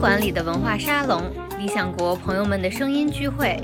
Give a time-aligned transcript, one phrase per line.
[0.00, 1.20] 馆里的文化沙龙，
[1.58, 3.60] 理想国朋友们的声音聚会。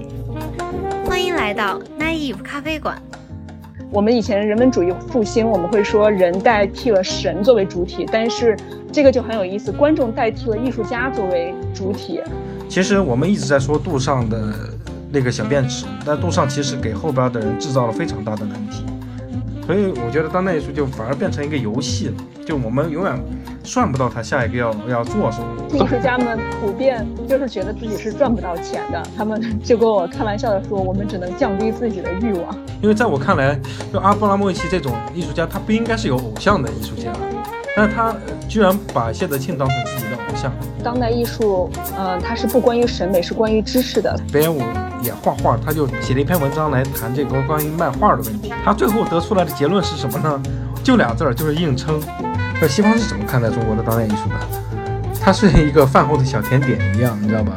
[1.06, 3.00] 欢迎来到 Naive 咖啡馆。
[3.88, 8.56] 我们以前人文主义复兴，我们会说人代替了神作为主体，但是
[8.92, 12.20] 这个就很有意思，观众代替了艺术家作为主体。
[12.68, 14.52] 其实我们一直在说杜尚的
[15.12, 18.84] 那个小便池，但杜尚其实给后边的人制造了非常大的难题。
[19.64, 23.16] 所以我觉得当代艺术就反而变成一个游戏了，就我们永远
[23.64, 25.46] 算不到他下一个要要做什么。
[25.72, 32.54] 艺术家们普遍就是觉得自己是赚不到钱的，他们就跟我开玩笑的说，我们只能降低自己的欲望。
[32.82, 33.58] 因为在我看来，
[33.92, 37.10] 就阿布拉莫维奇这种艺术家，他不应该是有偶像的艺术家，
[37.74, 38.14] 但是他
[38.46, 40.52] 居然把谢德庆当成自己的偶像。
[40.82, 44.14] 当代艺术，呃，它是不关于审美，是关于知识的。
[44.30, 44.60] 北野武
[45.02, 48.52] 也画画，他就写了一篇文章来谈这个关于漫画的问题。
[48.62, 50.42] 他最后得出来的结论是什么呢？
[50.82, 51.98] 就俩字儿，就是硬撑。
[52.60, 54.34] 那西方是怎么看待中国的当代艺术的？
[55.20, 57.52] 它是一个饭后的小甜点一样，你知道吧？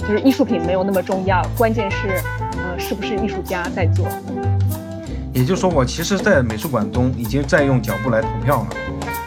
[0.00, 2.20] 就是艺术品没有那么重要，关键是，
[2.56, 4.06] 呃，是不是艺术家在做？
[5.32, 8.68] 也就是说，我其实，在美术馆中已经在用脚步来投票了。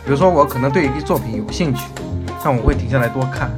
[0.05, 1.85] 比如说，我可能对一个作品有兴趣。
[2.43, 3.49] 但我会停下来多看。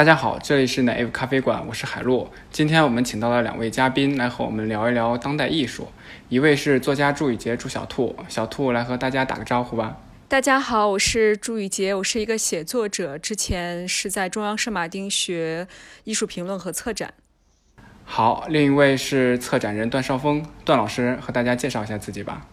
[0.00, 2.32] 大家好，这里是 Naive 咖啡馆，我是海洛。
[2.50, 5.86] 今天我们请到了两位嘉宾来和我们聊一聊当代艺术。
[6.30, 9.98] 一位是作家朱雨杰，朱小兔，小兔来和大家打个招呼吧。
[10.26, 15.68] 大家好，我是朱雨杰，我是一个写作者，之前是在中央圣马丁学
[16.04, 17.12] 艺术评论和策展。
[18.06, 22.46] 好，另一位是策展人段少峰，段老师和大家介绍一下自己吧。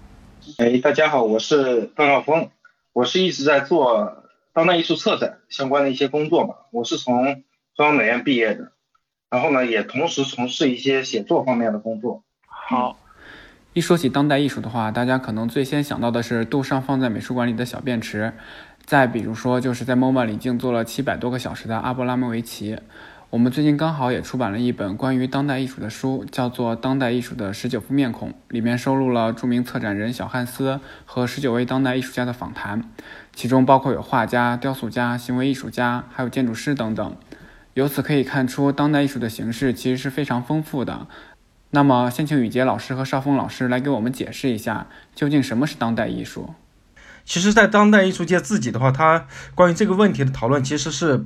[0.57, 2.49] 哎，大家好，我是段少峰，
[2.91, 4.25] 我是一直在做
[4.57, 7.43] 当代艺术策展相关的一些工作吧，我是从
[7.75, 8.71] 中央美院毕业的，
[9.29, 12.23] 然后呢，也同时从事一些写作方面的工作。
[12.47, 12.97] 好。
[13.73, 18.33] 一说起当代艺术的话，大家可能最先想到的是杜尚放在美术馆里的小便池，
[18.83, 22.79] 再比如说就是在 MoMA 里静坐了七百多个小时的阿布拉莫维奇。
[23.29, 32.89] 我们最近刚好也出版了一本关于当代艺术的书，叫做《当代艺术的十九副面孔》，里面收录了著名策展人小汉斯和十九位当代艺术家的访谈，
[33.35, 37.17] 其中包括有画家、雕塑家、行为艺术家，还有建筑师等等。
[37.73, 41.07] 由此可以看出，当代艺术的形式其实是非常丰富的。
[41.71, 46.53] 那么，先请雨杰老师和邵峰老师来给我们解释一下，究竟什么是当代艺术？
[47.25, 51.25] 其实，在当代艺术界自己的话，他关于这个问题的讨论其实是，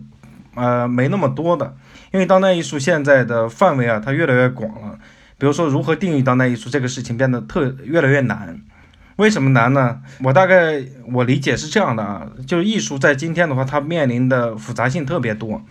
[0.56, 1.76] 呃，没那么多的。
[2.12, 5.00] 因为当代艺术现在的范围啊，它越来越广了。
[5.38, 8.62] 比如说，如何定义当代艺术这个事情变得特越来越难。
[9.16, 10.02] 为什么难呢？
[10.24, 15.64] 我大概我理解是这样的啊，就是艺术在今天的话，它面临的复杂性特别多。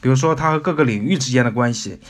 [0.00, 2.00] 比如说，它和各个领域之间的关系。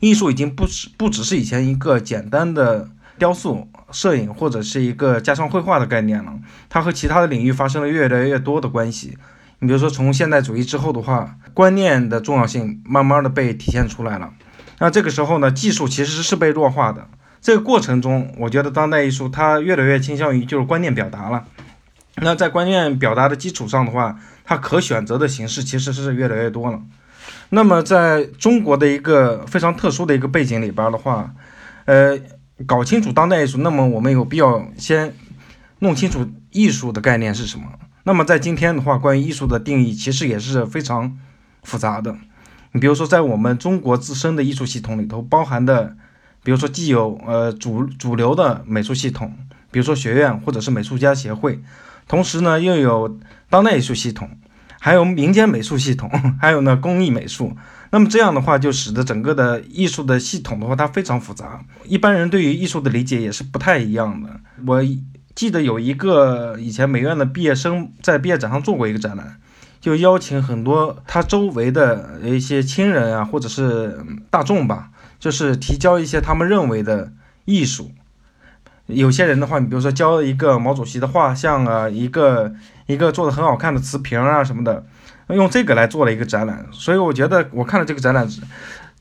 [0.00, 2.88] 艺术已经不是不只是以前一个简单的
[3.18, 6.38] 雕塑、摄影或者是一个加上绘画的概念了，
[6.68, 9.16] 它和其他的领域发生了越来越多的关系。
[9.58, 14.32] 你比如说，从现代主义之后的话，观念的重要性慢慢的被体现出来了。
[14.78, 17.08] 那这个时候呢，技术其实是被弱化的。
[17.40, 21.44] 这个过程中，我觉得当代艺术它越来越倾向于就是观念表达了。
[22.16, 26.80] 那在观念表达的基础上的话，它可选择的形式其实是越来越多了。
[27.50, 31.32] 那么，在中国的一个非常特殊的一个背景里边的话，
[31.84, 32.18] 呃，
[32.66, 35.14] 搞清楚当代艺术，那么我们有必要先
[35.78, 37.66] 弄清楚艺术的概念是什么。
[38.06, 41.18] 那么在今天的话，关于艺术的定义其实也是非常
[41.64, 42.16] 复杂的。
[42.70, 45.96] 你比如说，在我们中国自身的艺术系统里头，包含的，
[46.44, 49.36] 比如说既有呃主主流的美术系统，
[49.72, 51.60] 比如说学院或者是美术家协会，
[52.06, 53.18] 同时呢又有
[53.50, 54.30] 当代艺术系统。
[54.78, 56.08] 还有民间美术系统，
[56.40, 57.56] 还有呢工艺美术。
[57.90, 61.64] 那么这样的话，就使得整个的艺术的系统的话，它非常复杂。
[61.84, 64.38] 一般人对于艺术的理解也是不太一样的。
[64.64, 64.80] 我
[65.36, 69.38] 记得有一个以前美院的毕业生在毕业展上做过一个展览，
[69.80, 74.00] 就邀请很多他周围的一些亲人啊，或者是
[74.30, 74.88] 大众吧，
[75.20, 77.12] 就是提交一些他们认为的
[77.44, 77.92] 艺术。
[78.86, 82.54] 有些人的话，你比如说交一个毛主席的画像啊，一个
[82.86, 84.86] 一个做的很好看的瓷瓶啊什么的，
[85.28, 86.64] 用这个来做了一个展览。
[86.72, 88.40] 所以我觉得我看了这个展览之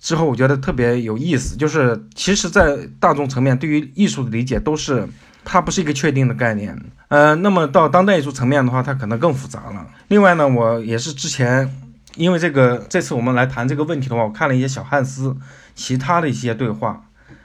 [0.01, 1.55] 之后，我觉得特别有意思。
[1.55, 5.07] 就是其实，在大众层面，对于艺术的理解都是
[5.45, 6.77] 它不是一个确定的概念。
[7.07, 9.87] 呃，那么到当代艺术层面的话，它可能更复杂了。
[10.09, 11.73] 另外呢，我也是之前
[12.15, 15.37] 因为这个这次我们来谈这个问题的话，我看了一些小汉斯
[15.75, 17.03] 其他的一些对话。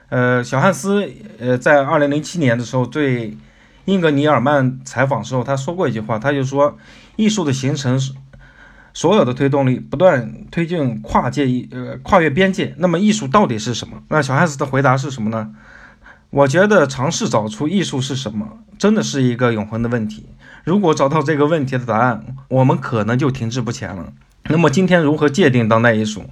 [0.09, 1.09] 呃，小汉斯，
[1.39, 3.37] 呃，在二零零七年的时候对
[3.85, 6.77] 英格尼尔曼采访的时候，他说过一句话，他就说，
[7.15, 8.13] 艺术的形成是，
[8.93, 12.75] 所有的推动力不断推进跨界艺呃跨越边界。
[12.79, 14.03] 那么艺术到底是什么？
[14.09, 15.51] 那小汉斯的回答是什么呢？
[16.31, 20.27] 我觉得尝试找出艺术是什么，真的是一个永恒的问题。
[20.63, 24.13] 如果找到这个问题的答案，我们可能就停滞不前了。
[24.49, 26.23] 那么今天如何界定当代艺术？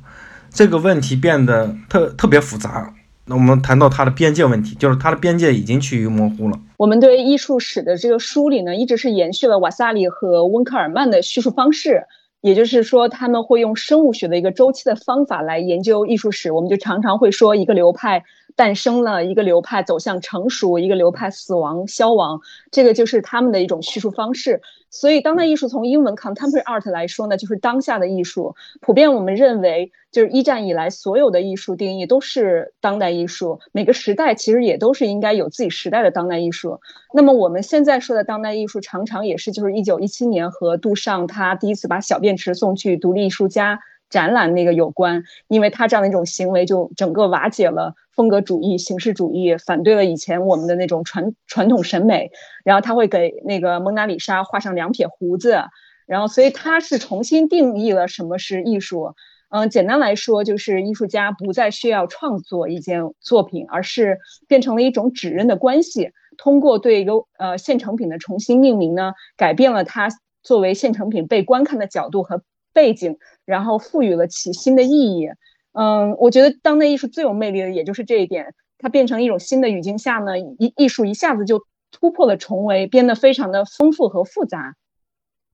[0.50, 2.94] 这个问题变得特特别复杂。
[3.24, 6.58] 那我们谈到它的边界问题，就是它的边界已经趋于模糊了。
[6.76, 12.04] 我们对艺术史的这个梳理呢，一直是延续了瓦萨里和温克尔曼的叙述方式，
[12.40, 16.52] 也就是说，他们会用生物学的一个周期的方法来研究艺术史。
[16.52, 18.24] 我们就常常会说，一个流派
[18.58, 22.40] 诞生了，一个流派走向成熟，一个流派死亡消亡，
[22.72, 24.60] 这个就是他们的一种叙述方式。
[24.90, 28.56] 所以，当代艺术从英文 contemporary art 来说呢，就是当下的艺术。
[28.80, 33.60] 普遍我们认为，就是一战以来所有的艺术定义都是当代艺术。
[33.70, 36.80] 每个时代其实也都是应该有自己时代的当代艺术。
[37.14, 43.78] 那么我们现在说的当代艺术，常常也是就是一九一七年和杜尚他第一次把小便池送去独立艺术家。
[44.10, 52.30] 展览那个有关，因为他这样的一种行为，就整个瓦解了风格主义、形式主义，反对了以前我们的那种传传统审美。
[52.64, 55.62] 然后他会给那个蒙娜丽莎画上两撇胡子，
[56.06, 59.14] 然后所以他是重新定义了什么是艺术。
[59.50, 66.12] 嗯，简单来说，就是艺术家不再需要创作一件作品，而是变成了一种指认的关系。
[66.38, 70.08] 通过对一个呃现成品的重新命名呢，改变了它
[70.42, 72.42] 作为现成品被观看的角度和。
[72.74, 73.16] 背景，
[73.48, 75.30] 然后赋予了其新的意义。
[75.72, 78.54] 嗯，我觉得当代艺术最有魅力的，也就是这一点。
[78.78, 84.74] 它变成一种新的语境下呢，艺艺术一下子就突破了重围，变得非常的丰富和复杂。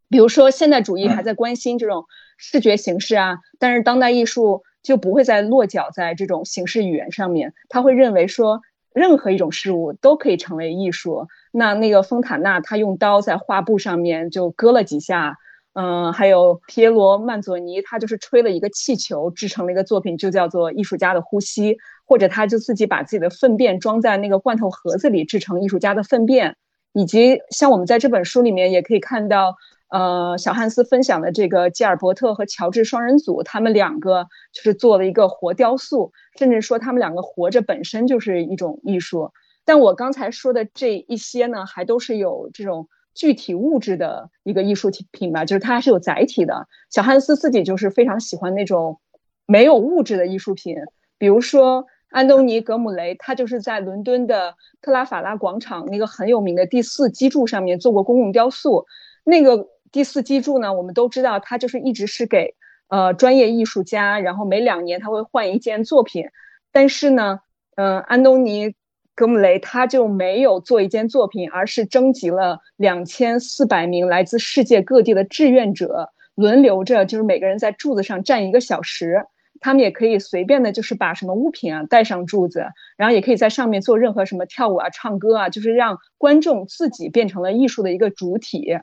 [0.08, 2.06] 比如说，现代主义还在关心这种
[2.36, 8.60] 视觉形式啊，但是当代艺术就不会再落脚在这种形式语言上面，他会认为说，
[8.92, 11.28] 任何一种事物都可以成为艺术。
[11.52, 15.38] 那那个丰塔纳，他用刀在画布上面就割了几下。
[15.74, 21.74] 嗯，还有皮耶罗曼佐尼，他就是吹了一个气球，制成了一个作品，就叫做《艺术家的呼吸》，
[22.06, 26.56] 或者他就自己把自己的粪便装在那个罐头盒子里，制成艺术家的粪便。
[26.92, 29.56] 以及像我们在这本书里面也可以看到，
[29.88, 39.32] 呃，小汉斯分享的这个吉尔伯特和乔治双人组，他们两个就是做了一个活雕塑，甚至说他们两个活着本身就是一种艺术。
[39.64, 42.86] 但我刚才说的这一些呢，还都是有这种。
[43.14, 46.66] 具体物质的一个艺术品吧，就是它还是有载体的。
[46.90, 49.00] 小汉斯自己就是非常喜欢那种
[49.46, 50.76] 没有物质的艺术品，
[51.16, 58.86] 比如说安东尼·格姆雷，他就是在伦敦的特拉法拉广场那个很有名的第四基柱上面做过公共雕塑。
[59.24, 62.54] 那个第四基柱呢，我们都知道，他就是一直是给
[62.88, 66.26] 呃专业艺术家，然后每两年他会换一件作品。
[66.72, 67.40] 但是呢，
[67.76, 68.74] 嗯，安东尼。
[69.16, 79.24] 格姆雷他就没有做一件作品，而是征集了两千四百名来自世界各地的志愿者，轮流着，就是每个人在柱子上站一个小时。
[79.60, 82.66] 他们也可以随便的，就是把什么物品啊带上柱子，
[82.96, 88.76] 然后也可以在上面做任何什么跳舞啊、唱歌啊，就是让观众自己变成了艺术的一个主体。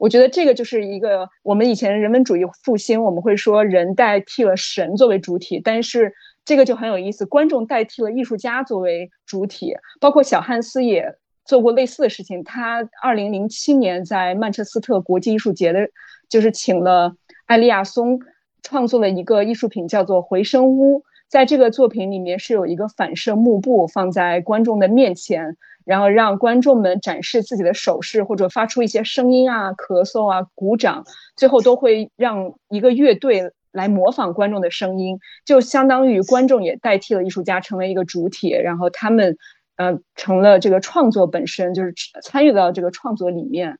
[0.00, 6.14] 我觉得这个就是一个我们以前人文主义复兴，我们会说人代替了神作为主体，但是。
[6.44, 12.44] 这个就很有意思，观众代替了艺术家作为主体，包括小汉斯也做过类似的事情。
[12.44, 15.88] 他二零零七年在曼彻斯特国际艺术节的，
[16.28, 18.20] 就是请了艾利亚松
[18.62, 21.04] 创作了一个艺术品，叫做回声屋。
[21.28, 33.50] 在这个作品里面是有一个反射幕布放在观众的面前，然后让观众们展示自己的手势或者发出一些声音啊、咳嗽啊、鼓掌，最后都会让一个乐队。
[33.74, 39.36] 来模仿观众的声音，就相当于观众也代替了艺术家，成为一个主体，然后他们，
[39.76, 43.78] 呃，成了这个创作本身，就是参与到这个创作里面。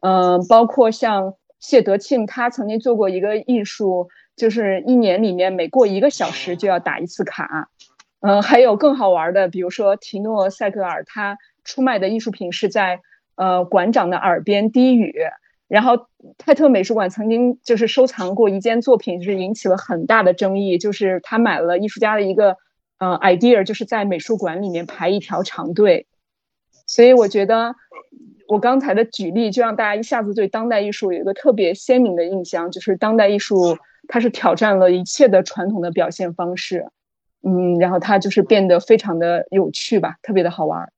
[0.00, 7.68] 嗯，包括像谢德庆，他曾经做过一个艺术，就是一年里面每过一个小时就要打一次卡。
[8.20, 13.00] 嗯，还有更好玩的，比如说提诺塞格尔，他出卖的艺术品是在
[13.36, 15.14] 呃馆长的耳边低语。
[15.74, 16.06] 然后
[16.38, 22.56] 泰特美术馆曾经就是收藏过一件作品，就是引起了很大的争议，就是他买了艺术家的一个
[23.00, 26.06] 呃 idea，就是在美术馆里面排一条长队。
[26.86, 27.74] 所以我觉得
[28.46, 33.76] 我刚才的举例就让大家一下子对当代艺术有一个特别鲜明的印象，就是当代艺术
[34.06, 36.86] 它是挑战了一切的传统的表现方式，
[37.42, 40.92] 嗯，然后它就是变得非常的有趣吧，特别的好玩。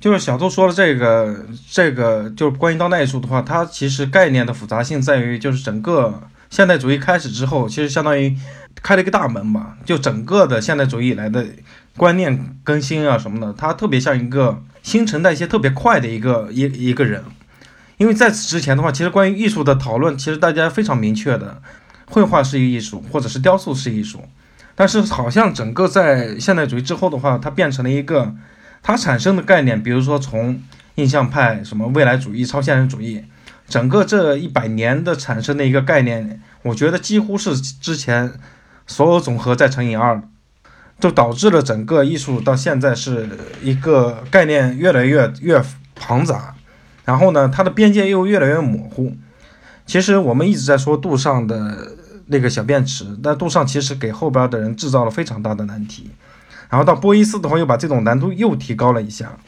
[0.00, 8.34] 就是小周说的这个，这个就是关于当代艺术的话，它其实概念的复杂性在于，就是整个现代主义开始之后，其实相当于
[8.82, 9.76] 开了一个大门吧。
[9.84, 11.44] 就整个的现代主义以来的
[11.98, 17.22] 观念更新啊什么的，它特别像一个新陈代谢特别快的一个一一个人，
[17.98, 21.60] 因为在此之前的话，其实关于艺术的讨论，其实大家非常明确的，
[22.06, 24.24] 绘画是一艺术，或者是雕塑是艺术。
[24.74, 28.34] 但是好像整个在现代主义之后的话，它变成了一个
[28.82, 30.62] 它产生的概念，比如说从
[30.96, 33.24] 印象派、什么未来主义、超现实主义，
[33.68, 38.32] 整个这一百年的产生的一个概念，我觉得几乎是之前
[38.86, 40.22] 所有总和再乘以二，
[40.98, 43.28] 就导致了整个艺术到现在是
[43.62, 45.62] 一个概念越来越越
[45.94, 46.54] 庞杂。
[47.04, 49.16] 然后呢，它的边界又越来越模糊。
[49.86, 51.96] 其实我们一直在说杜尚的
[52.26, 56.10] 那个小便池，但杜尚其实给后边的人制造了非常大的难题。
[56.68, 59.38] 然后到波伊斯的话，又把这种难度又提高了一下。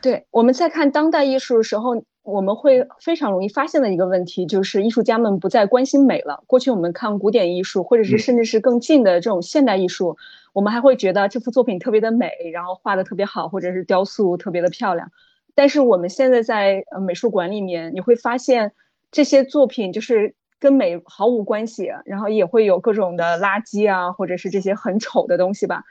[0.00, 6.42] 对，我们在看当代艺术的时候，我们会非常容易发现的一个问题，就是艺术家们不再关心美了。
[6.46, 10.16] 过去我们看古典艺术，或者是甚至是更近的这种现代艺术，
[10.52, 15.12] 我们还会觉得这幅作品特别的美，然后画的特别好，或者是雕塑特别的漂亮。
[15.54, 18.72] 但是我们现在在呃美术馆里面，你会发现
[19.12, 25.84] 这些作品就是跟美毫无关系，然后也会有各种的垃圾啊，或者是这些很丑的东西吧。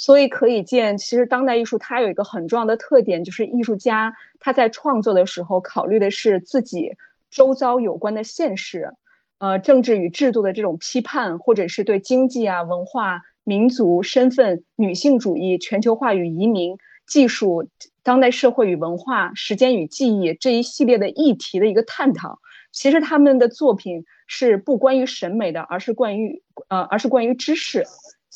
[0.00, 6.92] 所以可以见，其实当代艺术它有一个很重要的特点，就是艺术家他在创作的时候考虑的是自己
[7.32, 8.92] 周遭有关的现实，
[9.38, 17.68] 呃，政治与制度的这种批判，或者是对经济啊、文化、民族身份、女性主义、全球化与移民、技术。
[18.04, 22.38] 当代社会与文化、时间与记忆这一系列的议题的一个探讨，
[22.70, 27.84] 其实他们的作品是不关于审美的，而是关于呃，而是关于知识，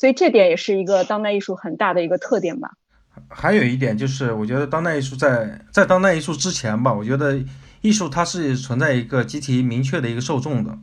[0.03, 2.71] 所以这点也是一个当代艺术很大的一个特点吧。
[3.29, 7.41] 还有一点就是，我觉得当代艺术在在当代艺术之前吧，我觉得
[7.79, 10.77] 艺术它是存在一个集体明确的一个受众的，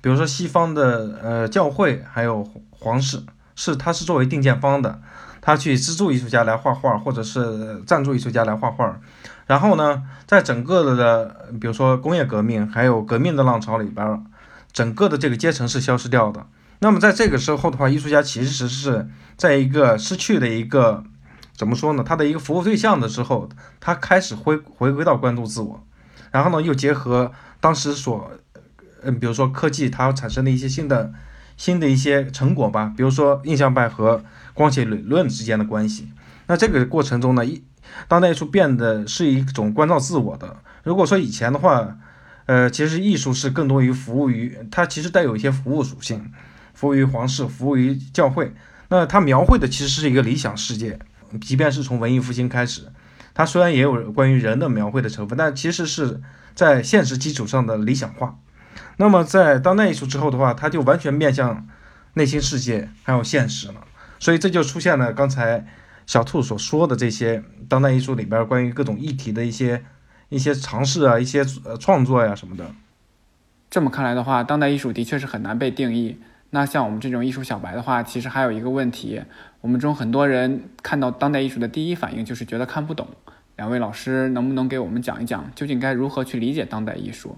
[0.00, 3.22] 比如说西方的呃教会还有皇室，
[3.54, 5.02] 是它是作为定见方的。
[5.42, 8.98] 他去资助艺术家来画画，或者是赞助艺术家来画画。
[9.46, 14.24] 然后呢，在整个的，比如说工业革命，还有革命的浪潮里边，
[14.72, 16.46] 整个的这个阶层是消失掉的。
[16.82, 21.04] 那么在这个时候的话，艺术家其实是在一个失去的一个
[21.56, 22.02] 怎么说呢？
[22.02, 23.48] 他的一个服务对象的时候，
[23.80, 25.86] 他开始回回归到关注自我。
[26.32, 28.32] 然后呢，又结合当时所，
[29.02, 31.12] 嗯，比如说科技它产生的一些新的
[31.56, 34.22] 新的一些成果吧，比如说印象派和。
[34.54, 36.12] 光学理论之间的关系，
[36.46, 37.64] 那这个过程中呢，一
[38.06, 40.58] 当代艺术变得是一种关照自我的。
[40.82, 41.96] 如果说以前的话，
[42.44, 46.30] 呃，其实艺术是更多于服务于它，其实带有一些服务属性，
[46.82, 48.52] 服务于皇室，服务于教会。
[48.88, 50.98] 那它描绘的其实是一个理想世界，
[51.40, 52.90] 即便是从文艺复兴开始，
[53.32, 56.20] 它虽然也有关于人的描绘的成分，但其实是
[56.56, 58.36] 在现实基础上的理想化。
[58.96, 61.68] 那么在当代艺术之后的话，它就完全面向
[62.14, 63.74] 内心世界还有现实了。
[64.18, 65.64] 所以这就出现了刚才
[66.04, 69.84] 小兔所说的这些当代艺术里边关于各种议题的一些
[70.30, 72.74] 一些尝试啊，一些呃创作呀什么的。
[73.70, 76.18] 这么看来的话，当代艺术的确是很难被定义。
[76.54, 79.22] 那像我们这种艺术小白的话，其实还有一个问题，
[79.62, 83.06] 我们中很多人看到当代艺术的第一反应就是觉得看不懂。
[83.56, 87.36] 两位老师能不能给我们讲一讲，究竟该如何去理解当代艺术？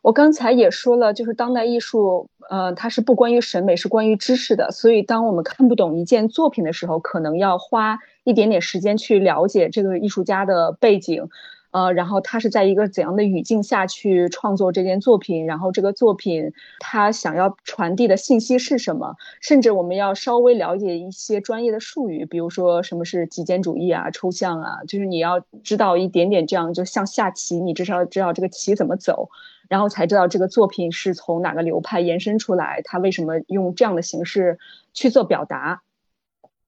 [0.00, 4.70] 我刚才也说了，就是当代艺术，呃，它是不关于审美，是关于知识的。
[4.70, 11.28] 所以，当我们看不懂一件作品的时候，可能要花一点点时间去了解这个艺术家的背景，
[11.74, 29.28] 呃，然后他是在一个怎样的语境下去创作这件作品，然后这个作品他想要传递的信息是什么，甚至我们要稍微了解一些专业的术语，比如说什么是极简主义啊、抽象啊，就是你要知道一点点，这样就像下棋，你至少知道这个棋怎么走。
[29.68, 34.60] 然后才知道这个作品是从哪个流派延伸出来，他为什么用这样的形式
[34.92, 35.82] 去做表达？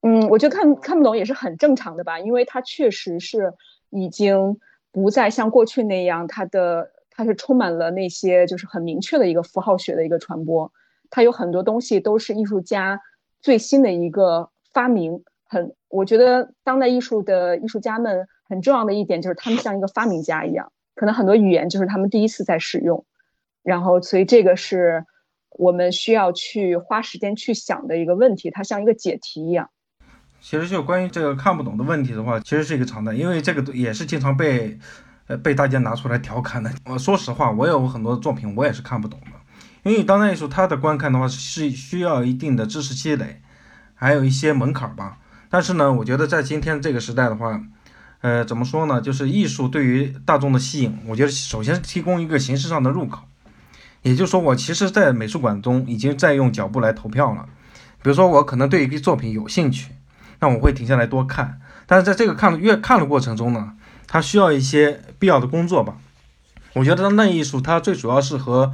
[0.01, 3.55] 嗯，我觉得看看不懂也是很正常的吧，因为它确实是
[3.91, 4.59] 已经
[5.03, 10.73] 不再像过去那样，它的它是充满了那些就是很明确的一个符号学的一个传播，
[11.11, 13.03] 它有很多东西都是艺术家
[13.43, 15.23] 最新的一个发明。
[15.45, 20.73] 很，我觉得当代艺术的艺术家们很重要的一点就是他们像一个发明家一样。
[20.95, 23.05] 可能很多语言就是他们第一次在使用，
[23.62, 25.05] 然后所以这个是
[25.50, 29.69] 我们需要去花时间去想的一个问题，它像一个解题一样。
[30.49, 34.79] 其实就关于这个看不懂的问题的话，其实是一个常态，因为这个也是经常被
[35.26, 36.73] 呃被大家拿出来调侃的。
[36.85, 43.43] 我说实话，我有很多作品我也是看不懂的，因为当代艺术它的观看的话是需要一定的知识积累，
[43.97, 45.19] 还有一些门槛吧。
[45.50, 47.61] 但是呢，我觉得在今天这个时代的话，
[48.21, 49.00] 呃，怎么说呢？
[49.00, 53.25] 就是艺术对于大众的吸引，我觉得首先提供一个形式上的入口。
[54.03, 57.49] 也就是说，我其实，在美术馆中已经在用脚步来投票了。
[58.00, 59.91] 比如说，我可能对一个作品有兴趣，
[60.40, 61.61] 那我会停下来多看。
[61.87, 63.73] 但是在这个看越看的过程中呢，
[64.07, 65.97] 它需要一些必要的工作吧。
[66.73, 68.73] 我觉得当代艺术它最主要是和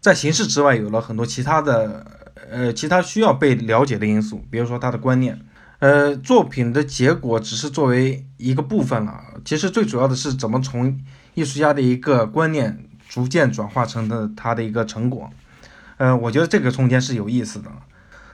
[0.00, 2.06] 在形式之外有了很多其他的
[2.50, 5.40] 呃其他需要被了解的因素，比如说它的观念，
[5.80, 9.22] 呃，作品的结果只是作为一个部分了。
[9.44, 10.98] 其实最主要的是怎么从
[11.34, 15.28] 艺术家的一个观念逐渐转化成的他的一个成果。
[15.98, 17.70] 呃，我觉得这个中间是有意思的。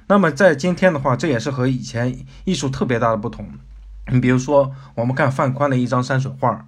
[0.08, 3.48] 那么在今天的话，这也是和以前艺术特别大的不同。
[4.10, 6.66] 你比如说，我们看范宽的一张山水画，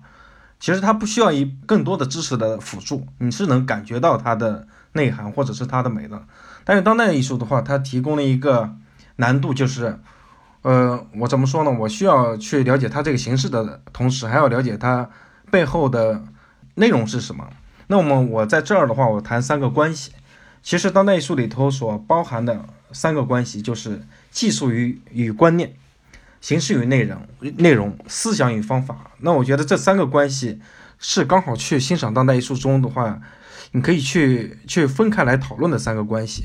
[0.61, 6.23] 其实它不需要一更多的知识的辅助，你是能感觉到它的内涵或者是它的美的。
[6.65, 8.77] 但是当代艺术的话，它提供了一个
[9.17, 9.99] 难度，就是，
[10.61, 11.71] 呃，我怎么说呢？
[11.71, 15.09] 我需要去了解它这个形式的同时，还要了解它
[15.51, 16.23] 背后的
[16.75, 17.49] 内容是什么。
[17.87, 20.13] 那么我在这儿的话，我谈三个关系。
[20.63, 25.75] 其实当代艺术里头所包含的三个关系，就是技术与与观念。
[26.41, 27.19] 形式与内容，
[27.59, 29.11] 内容、思想与方法。
[29.19, 30.59] 那我觉得这三个关系
[30.99, 33.21] 是刚好去欣赏当代艺术中的话，
[33.73, 36.45] 你可以去去分开来讨论的三个关系。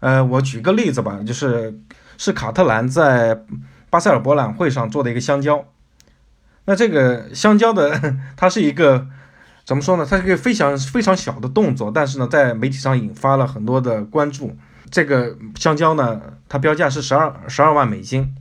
[0.00, 1.80] 呃，我举个例子吧，就是
[2.18, 3.42] 是卡特兰在
[3.88, 5.64] 巴塞尔博览会上做的一个香蕉。
[6.66, 9.08] 那这个香蕉的，它是一个
[9.64, 10.06] 怎么说呢？
[10.06, 14.54] 它是一个非常非常小的动作，但是呢，在媒体上引发了很多的关注。
[14.92, 18.32] 这个香蕉呢，它标价是十二十二万美金。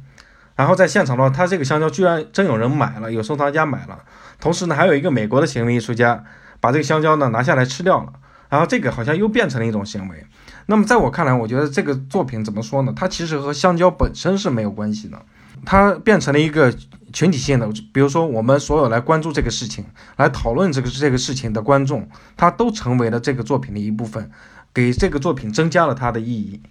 [0.55, 3.97] 然后在现场的话，他这个香蕉居然真有人买了，有收藏家买了。
[4.39, 6.23] 同时呢，还有一个美国的行为艺术家
[6.59, 8.13] 把这个香蕉呢拿下来吃掉了。
[8.49, 10.25] 然后这个好像又变成了一种行为。
[10.65, 12.93] 那么在我看来，我觉得这个作品怎么说呢？
[12.95, 15.19] 它其实和香蕉本身是没有关系的，
[15.65, 16.71] 它变成了一个
[17.13, 17.67] 群体性的。
[17.93, 19.85] 比如说，我们所有来关注这个事情、
[20.17, 24.29] 来讨论这个这个事情的观众，他都成为了这个作品的一部分，
[24.73, 26.61] 给这个作品增加了它的意义。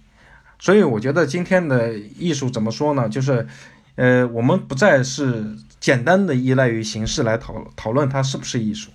[0.59, 3.07] 所以我觉得今天的艺术怎么说呢？
[3.07, 3.47] 就是。
[3.95, 8.89] 呃，我们不再是简单的依赖于形式来讨讨论它是不是艺术，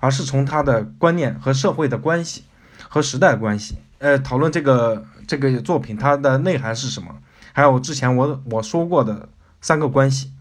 [0.00, 2.44] 而是从它的观念和社会的关系
[2.88, 7.14] 和时代关系，呃，讨论这个这个作品它的内涵是什么，
[7.52, 9.28] 还有之前我我说过的
[9.60, 10.32] 三个关系，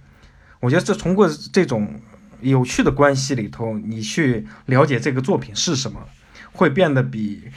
[0.62, 2.00] 我觉得这通过这种
[2.40, 6.00] 有趣的关系里头，你去了解这个作品是什么，
[6.54, 7.52] 会变得比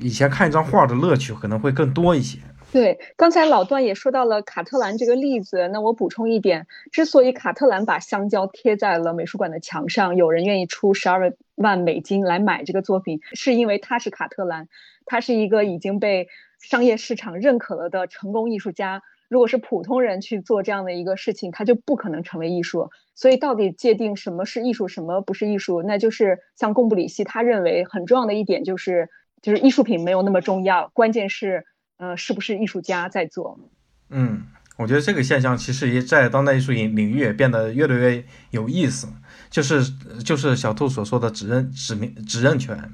[0.00, 2.38] 以前看一张画的乐趣可能会更多一些。
[2.72, 14.68] 对，刚才老段也说到了卡特兰这个例子，那我补充一点，之所以卡特兰把香蕉贴在了美术馆的墙上，有人愿意出十二万美金来买这个作品，是因为他是卡特兰，
[15.04, 16.28] 他是一个已经被
[16.60, 19.02] 商业市场认可了的成功艺术家。
[19.28, 22.90] 如果是普通人去做这样的一个事情，他就不可能成为艺术。
[23.14, 29.08] 所以，到底界定什么是艺术，什么不是艺术，那就是像贡布里希他认为很重要的一点就是，
[29.42, 31.64] 就是艺术品没有那么重要，关键是。
[32.02, 33.60] 呃，是不是艺术家在做？
[34.08, 34.44] 嗯，
[34.78, 39.06] 我觉得这个现象其实也在当代艺术领领域也变得越来越有意思，
[39.50, 39.84] 就是
[40.24, 42.90] 就是小兔所说的指认指名指认权。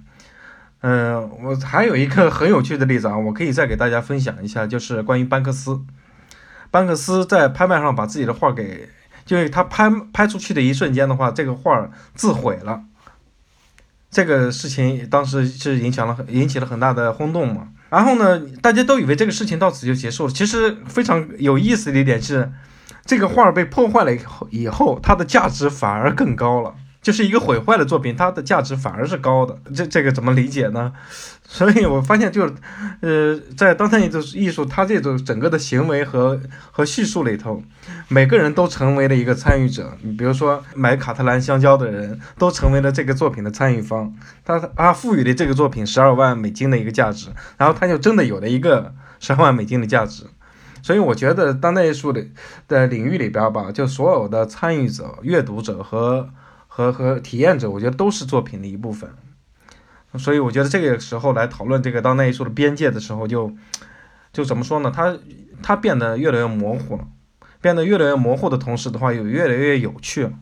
[0.81, 5.81] 嗯，我还有一个很有趣的例子啊，我可以再给大家分享一下，就是关于班克斯。
[6.73, 8.89] 班克斯在拍卖上把自己的画给，
[9.25, 12.83] 就是他拍拍出去的一瞬间的话，这个画自毁了。
[14.17, 17.69] 这个事情当时是影响了很引起了很大的轰动嘛。
[17.91, 20.33] 然后呢，大家都以为这个事情到此就结束了。
[20.33, 22.51] 其实非常有意思的一点是，
[23.05, 26.75] 这个画被破坏了以后，以后它的价值反而更高了。
[27.03, 29.59] 就是一个毁坏的作品，它的价值反而是高的。
[29.75, 30.95] 这这个怎么理解呢？
[31.49, 32.53] 所以我发现，就是
[33.01, 36.41] 呃，在当代艺术艺术，它这种整个的行为和
[36.73, 37.63] 和叙述里头，
[38.09, 39.97] 每个人都成为了一个参与者。
[40.03, 44.13] 你比如说，买卡特兰香蕉的人都成为了这个作品的参与方。
[44.45, 50.25] 他他赋予了这个作品十二万美金的一个价值，然后他就真的有了一个 十二万美金的价值。
[50.83, 52.25] 所以我觉得，当代艺术的
[52.69, 56.29] 的领域里边吧，就所有的参与者、阅读者和
[56.67, 59.11] 和和体验者，我觉得都是作品的一部分，
[60.19, 63.53] 所以我觉得这个时候来讨论这个当代艺术的边界的时候，就
[64.33, 64.93] 就怎么说呢？
[64.95, 65.19] 它
[65.63, 67.07] 它变得越来越模糊了，
[67.61, 70.33] 变得越来越模糊的同时的话，又越来越有趣了。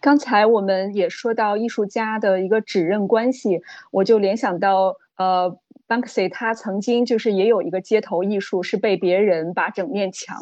[0.00, 5.58] 刚才我们也说到艺术家的一个指认关系，我就联想到，呃
[5.88, 10.36] ，Banksy 他曾经就是也有一个街头艺术是被别人把整面墙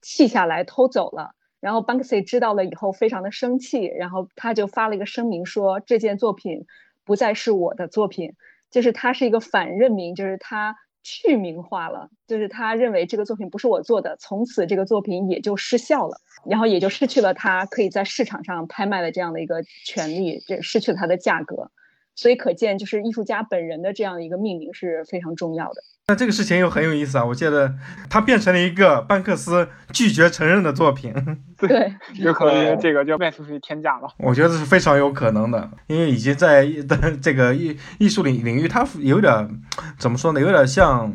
[0.00, 1.34] 砌下来偷走了。
[1.60, 6.64] 然后 Banksy 知道了以后，非常的生气，然后他就发了一个声明说，这件作品
[7.04, 8.32] 不再是我的作品，
[8.70, 16.16] 就是他是一个反认名，就是他去名化了，就是他认为这个作品不是我做的，从此这个作品也就失效了，
[16.48, 21.70] 然后也就失去了他可以在市场上拍卖的这样的一个权利，这失去了它的价格。
[22.14, 25.82] 所以可见就是艺术家本人的这样一个命名是非常重要的。
[26.06, 27.24] 那这个事情又很有意思啊！
[27.24, 27.74] 我记得
[28.10, 31.14] 它变成了一个班克斯拒绝承认的作品，
[31.56, 34.08] 对，有可能这个就卖出去天价了。
[34.18, 39.62] 我觉得是非常有可能的，因为已经在的 这个艺艺术领领域，它有点
[39.98, 40.40] 怎么说呢？
[40.42, 41.10] 有点像，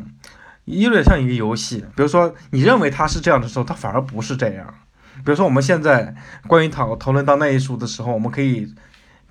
[0.64, 1.84] 有点像一个游戏。
[1.94, 4.74] 比如说，你认为它是这样的时候，它反而不是这样。
[5.18, 6.16] 比如说，我们现在
[6.48, 8.66] 关于讨讨论当代艺术的时候，我们可以，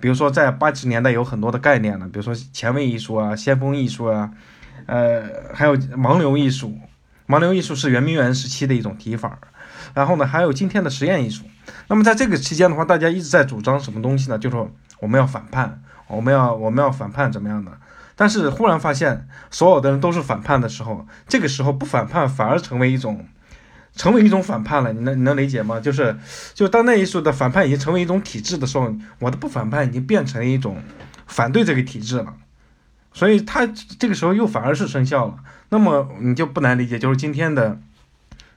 [0.00, 4.30] 比如说在八十年代有很多的概念呢，比如说前卫艺术啊、先锋艺术啊。
[4.86, 5.22] 呃，
[5.54, 6.76] 还有盲流艺术，
[7.28, 9.38] 盲流艺术是圆明园时期的一种提法。
[9.94, 11.44] 然后呢，还有今天的实验艺术。
[11.86, 14.38] 那么在这个期间的话，大家一直在主张什么东西呢？
[14.38, 14.56] 就是
[14.98, 17.70] 我们要反叛，我们要我们要反叛怎么样的？
[18.16, 23.26] 但是忽然发现，所有的人都是反叛的时候，这个时候不反叛反而成为一种，
[23.94, 24.92] 成为一种反叛了。
[24.92, 25.80] 你能你能理解吗？
[25.80, 26.16] 就是，
[26.54, 30.82] 就当代艺术的反叛已经成为一种体制的时候，我的不反叛已经变成一种
[31.26, 32.34] 反对这个体制了。
[33.12, 35.34] 所以它这个时候又反而是生效了，
[35.70, 37.80] 那么你就不难理解，就是今天的，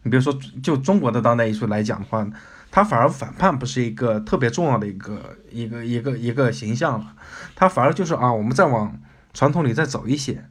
[0.04, 2.28] 你比如说就中国的当代艺术来讲的话，
[2.69, 7.13] 它反而反叛不是一个特别重要的一个一个一个一个形象了，
[7.56, 9.00] 它反而就是啊，我们再往
[9.34, 10.46] 传统里再走一些，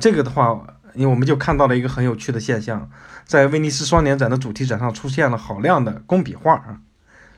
[0.00, 0.60] 这个的话，
[0.98, 2.90] 因为我们就看到了一个很有趣的现象，
[3.24, 6.80] 在威尼斯双年展的主题展上出现了好量的工笔画啊，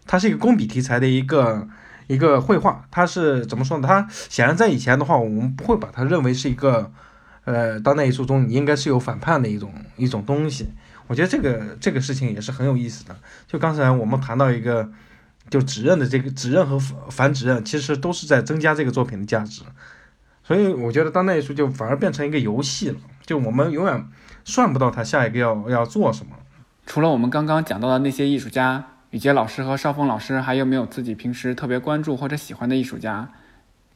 [0.06, 1.68] 它是一个工笔题材的一个。
[2.10, 3.86] 一个绘画，它是怎么说呢？
[3.86, 6.90] 它显然在以前的话，我们不会把它认为是一个，
[7.44, 10.72] 呃，当代艺术中你应该是有反叛的一种一种东西。
[11.06, 13.16] 我觉得这个这个事情也是很有意思的。
[13.46, 14.90] 就刚才我们谈到一个，
[15.50, 16.76] 就指认的这个指认和
[17.08, 19.62] 反指认，其实都是在增加这个作品的价值。
[20.42, 22.96] 所以我觉得当代艺术就反而变成一个游戏了，
[23.30, 24.04] 就我们永远
[24.44, 26.32] 算不到他下一个要要做什么。
[26.84, 28.84] 除了我们刚刚讲到的那些艺术家。
[29.10, 33.28] 雨杰老师和邵峰老师还有没有自己平时特别关注或者喜欢的艺术家？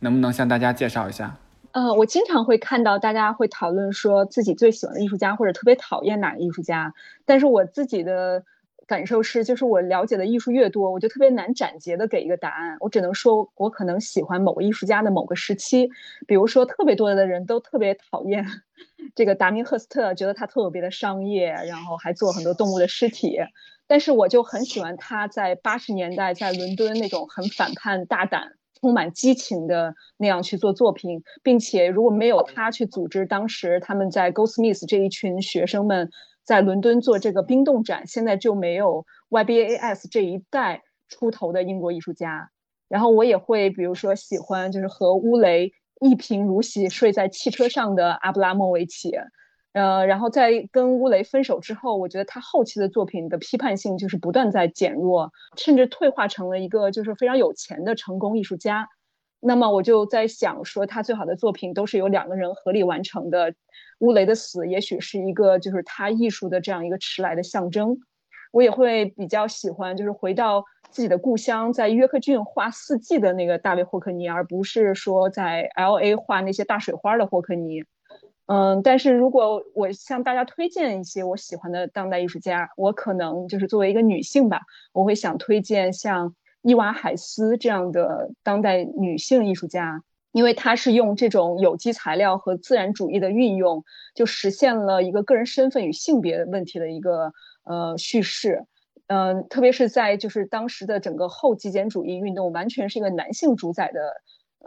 [0.01, 1.37] 能不能向大家介绍一下？
[1.71, 6.95] 呃，我经常会看到大家会讨论说自己最喜欢的艺术家或者特别讨厌哪个艺术家，
[7.25, 8.43] 但是我自己的
[8.89, 12.77] 感受是，就是我了解的艺术越多，我就特别难斩截的给一个答案。
[12.81, 15.91] 我只能说我可能喜欢某个艺术家的某个时期，
[16.27, 18.45] 比如说特别多的人都特别讨厌
[19.15, 23.39] 这个达明赫斯特，觉得他特别的商业，然后还做很多动物的尸体。
[23.87, 36.09] 但是我就很喜欢他在八十年代在伦敦那种很反叛、大胆、充满激情的那样去做作品，并且如果没有他去组织当时他们在 Gosmith 这一群学生们
[36.45, 42.51] 在伦敦做这个冰冻展，现在就没有 YBAS 这一代出头的英国艺术家。
[42.89, 45.73] 然后我也会比如说喜欢就是和乌雷
[46.05, 49.11] 一贫如洗睡在汽车上的阿布拉莫维奇。
[49.73, 58.87] 呃，然后在跟乌雷分手之后，我觉得他后期的作品的批判性就是不断在减弱，甚至退化成了一个就是非常有钱的成功艺术家。
[59.41, 63.55] 那么我就在想说，他最好的作品都是由两个人合力完成的。
[64.01, 67.97] 乌雷的死也许是一个就是他艺术的这样一个迟来的象征。
[68.53, 70.65] 我也会比较喜欢就是回到
[70.95, 77.83] 自己的故乡，在约克郡画四季的那个大卫霍克尼，而不是说在 L A 画那些大水花的霍克尼。
[78.47, 84.61] 嗯，但是如果我向大家推荐一些我喜欢的当代艺术家，我可能就是作为一个女性吧，
[84.93, 93.83] 我会想推荐像伊娃海斯这样的当代女性艺术家，因为她是用这种有机材料和自然主义的运用，
[94.15, 97.33] 就实现了一个个人身份与性别问题的一个
[97.65, 98.65] 呃叙事。
[99.15, 104.01] 嗯，特别是在就是当时的整个后极简主义运动完全是一个男性主宰的。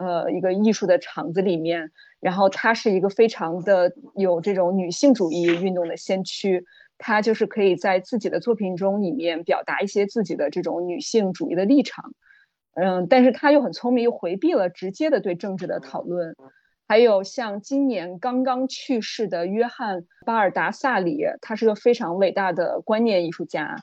[0.00, 6.64] 呃，一个艺术的场子里面，然后她是一个非常的有这种女性主义运动的先驱，
[6.98, 12.12] 她就是可以在自己的作品中里面表达一些自己的这种女性主义的立场，
[12.74, 16.36] 嗯，但是她又很聪明，又回避了直接的对政治的讨论。
[16.86, 23.74] 还有像今年刚刚去世的约翰巴尔达萨里，他是个非常伟大的观念艺术家。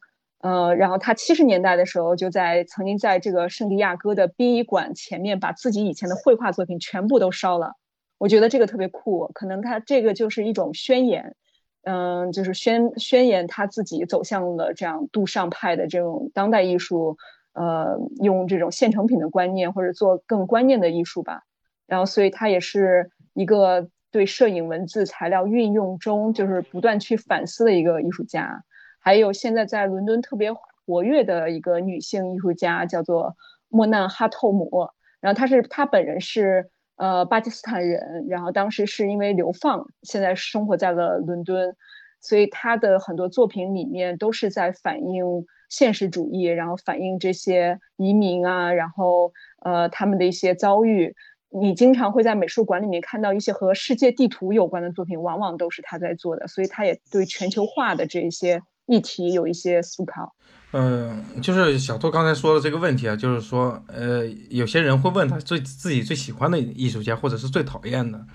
[0.45, 7.73] 呃，然后他七十年代的时候，就在曾经在这个圣地亚哥的殡仪馆前面，把自己以前的绘画作品全部都烧了。
[8.19, 11.35] 我觉得这个特别酷，可能他这个就是一种宣言，
[11.81, 17.17] 嗯，就是宣宣言他自己走向了这样杜尚派的这种当代艺术，
[17.53, 21.41] 呃，用这种现成品的观念或者做更观念的艺术吧。
[21.87, 28.63] 然后，所以他也是一个对摄影、文字、材料运用中就是不断去反思的一个艺术家。
[29.05, 33.35] 还有现在在伦敦特别活跃的一个女性艺术家，叫做
[33.69, 34.89] 莫难哈透姆。
[35.21, 41.75] 然后她是她本人是呃巴基斯坦人，然后当时是因为流放，现在生活在了伦敦。
[42.19, 51.13] 所以她的很多作品里面都是在反映现实主义，然后反映这些移民啊，然后呃他们的一些遭遇。
[51.49, 60.35] 你经常会在美术馆里面看到一些和世界地图有关的作品，往往都是他在做的，所以他也对全球化的这些议题有一些思考。
[60.71, 68.25] 嗯，就是小兔刚才说的这个问题啊，就是说，呃，有些人会问他最自己最喜欢的艺术家，或者是最讨厌的。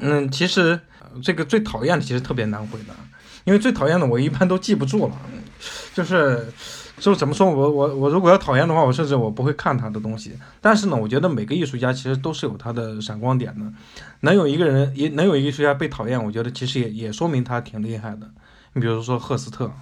[0.00, 0.80] 嗯，其实
[1.22, 2.94] 这个最讨厌的其实特别难回答，
[3.44, 5.16] 因为最讨厌的我一般都记不住了，
[5.94, 6.46] 就是。
[6.96, 10.38] 就是怎么说，我我我如果要讨厌的话，我甚至我不会看他的东西。
[10.60, 13.64] 但是呢，我觉得每个艺术家其实都是有他的闪光点的。
[14.20, 18.30] 能有一个人也能有艺术家被讨厌，我觉得其实也也说明他挺厉害的。
[18.74, 19.72] 你比如说赫斯特，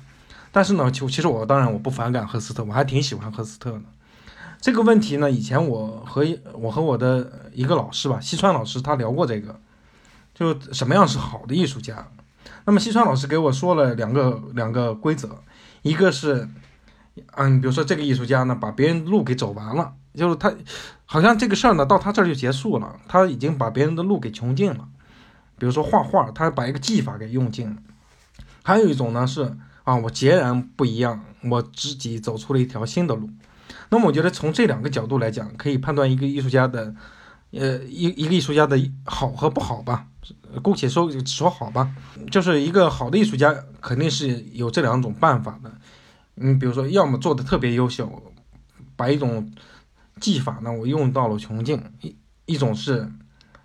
[0.53, 3.83] 但是呢，其其实我当然我不反感赫斯特，我还挺喜欢赫斯特的。
[4.61, 6.25] 这个问题呢，以前我和
[6.55, 9.59] 我和我的一个老师吧，西川老师，他聊过这个，
[10.33, 12.07] 就什么样是好的艺术家。
[12.65, 15.43] 那么西川老师给我说了两个两个规则，
[15.83, 16.49] 一个是。
[17.35, 20.51] 嗯，比如说这个艺术家呢，把别人路给走完了，就是他，
[21.05, 24.89] 好像这个事儿呢到他这儿就结束了，他已经把别人的路给穷尽了。
[25.59, 27.77] 比如说画画，他把一个技法给用尽了。
[28.63, 33.29] 还有一种呢是啊，我截然不一样，我自己走出了一条新的路。
[33.89, 36.95] 那么我觉得从这两个角度来讲，可以判断一个艺术家的，
[37.51, 40.07] 呃，一一个艺术家的好和不好吧。
[40.63, 41.91] 姑且说说好吧，
[42.31, 45.73] 就是一个好的艺术家肯定是有这两种办法的。
[46.35, 48.23] 你比如说，要么做的特别优秀，
[48.95, 49.51] 把一种
[50.21, 53.11] 技法呢，我用到了穷尽；一一种是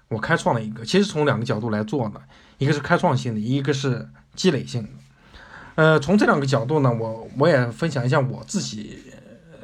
[0.07, 2.21] 我开创了一个，其实从两个角度来做的，
[2.57, 4.89] 一个是开创性的，一个是积累性的。
[5.75, 8.97] 呃，从这两个角度呢，我我也分享一下我自己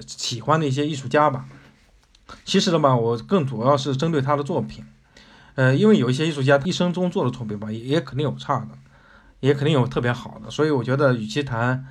[0.06, 1.46] 喜欢的一些艺术家吧。
[2.44, 4.84] 其实呢嘛，我更主要是针对他的作品。
[5.56, 8.70] 呃，因为有一些艺术家一生中做的作品吧，也也肯定有差的，
[9.40, 11.86] 也肯定有特别好的，所以我觉得与其谈。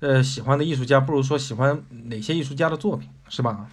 [0.00, 3.66] 呃，喜欢的艺术家不如说喜欢哪些艺术家的作品，是吧？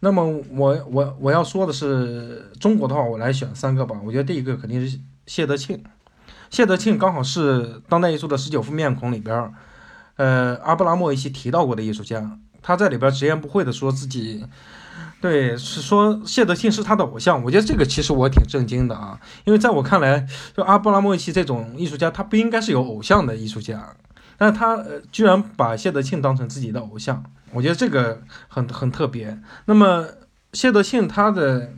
[0.00, 4.00] 那么我我我要说的是中国的话，我来选三个吧。
[4.02, 5.84] 我觉得第一个肯定是谢德庆，
[6.50, 9.52] 谢德庆刚好是当代艺术的十九副面孔里边，
[10.16, 12.38] 呃，阿布拉莫维奇提到过的艺术家。
[12.62, 14.44] 他在里边直言不讳的说自己，
[15.20, 17.42] 对，是说谢德庆是他的偶像。
[17.42, 23.96] 我觉得这个其实我挺震惊的啊，因为在我看来，就阿布拉莫维奇这种艺术家，他不应该是有偶像的艺术家。
[24.36, 29.38] 但他居然把谢德庆当成自己的偶像，我觉得这个很很特别。
[29.64, 30.06] 那么
[30.52, 31.72] 谢德庆他的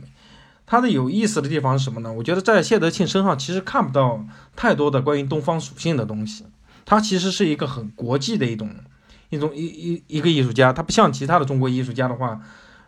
[0.65, 2.11] 他的有意思的地方是什么呢？
[2.11, 6.45] 我觉得在谢德庆身上其实看不到太多的关于东方属性的东西。
[6.85, 8.69] 他其实是一个很国际的一种
[9.29, 12.41] 一种一一一个艺术家，他不像其他的中国艺术家的话，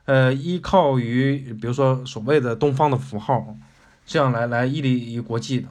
[0.06, 3.56] 呃，依靠于比如说所谓的东方的符号，
[4.06, 5.68] 这样来来屹立于国际的。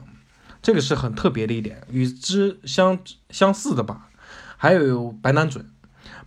[0.61, 2.97] 这个是很特别的一点，与之相
[3.29, 4.09] 相似的吧。
[4.57, 5.69] 还有白南准，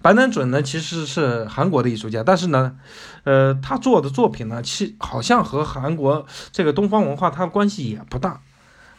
[0.01, 2.77] 白南准呢其实是韩国的艺术家，但是呢，
[3.25, 8.41] 呃，他做的作品呢，其好像和韩国这个东方文化它关系也不大。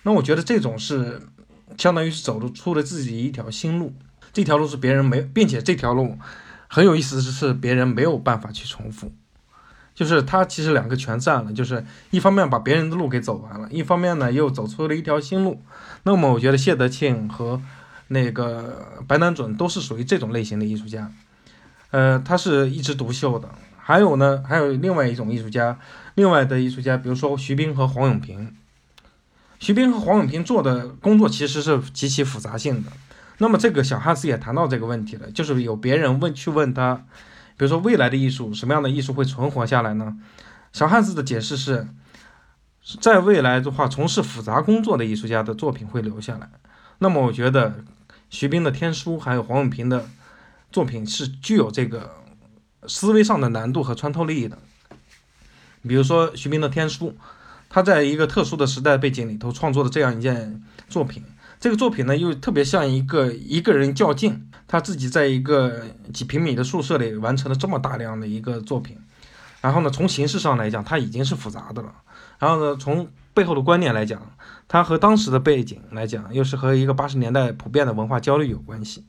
[0.04, 1.22] 那我觉得这种是
[1.78, 3.94] 相当于是走了出了自己一条新路，
[4.34, 6.18] 这条路是别人没，并且这条路
[6.68, 9.12] 很有意思的是别人没有办法去重复。
[9.96, 15.62] 就是他其实两个全占了，就是一方面把别人的路给走完了，一方面呢又走出了一条新路。
[16.04, 17.62] 那么我觉得谢德庆和
[18.10, 21.12] 那个白南准都是属于这种类型的艺术家，
[21.92, 23.50] 呃，他是一枝独秀的。
[23.78, 25.80] 还有呢，还有另外一种艺术家，
[26.14, 28.56] 另外的艺术家，比如说徐冰和黄永平。
[29.60, 32.92] 徐冰和黄永平做的工作其实是极其复杂性的。
[33.40, 37.04] 那么这个小汉斯也谈到这个问题了，就是有别人问去问他。
[37.58, 40.18] 比如说未来的艺术，什么样的艺术会存活下来呢？
[40.72, 41.88] 小汉斯的解释是，
[43.02, 46.50] 在未来的话，从事复杂工作的艺术家的作品会留下来。
[47.00, 47.84] 那么我觉得
[48.30, 50.08] 徐冰的《天书》还有黄永平的
[50.72, 52.16] 作品是具有这个
[52.88, 54.58] 思维上的难度和穿透力的。
[55.82, 57.10] 比如说徐冰的《天书》，
[57.70, 61.24] 他在一个特殊的时代背景里头创作的这样一件作品。
[61.60, 68.98] 这个作品呢，又特别像一个一个人较劲，他自己在一个几平米的宿舍里完成了这么大量的一个作品。
[69.60, 71.94] 然后呢，从形式上来讲，它已经是复杂的了。
[72.38, 74.22] 然后呢，从背后的观念来讲，
[74.70, 79.06] 它和当时的背景来讲，又是和一个八十年代普遍的文化焦虑有关系。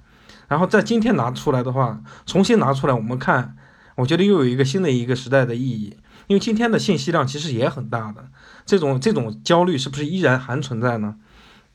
[0.49, 3.57] 然后在今天拿出来的话，重新拿出来，我们看，
[3.95, 5.97] 我觉得又有一个新的一个时代的意义。
[6.27, 8.29] 因为今天的信息量其实也很大的，
[8.65, 11.17] 这种这种焦虑是不是依然还存在呢？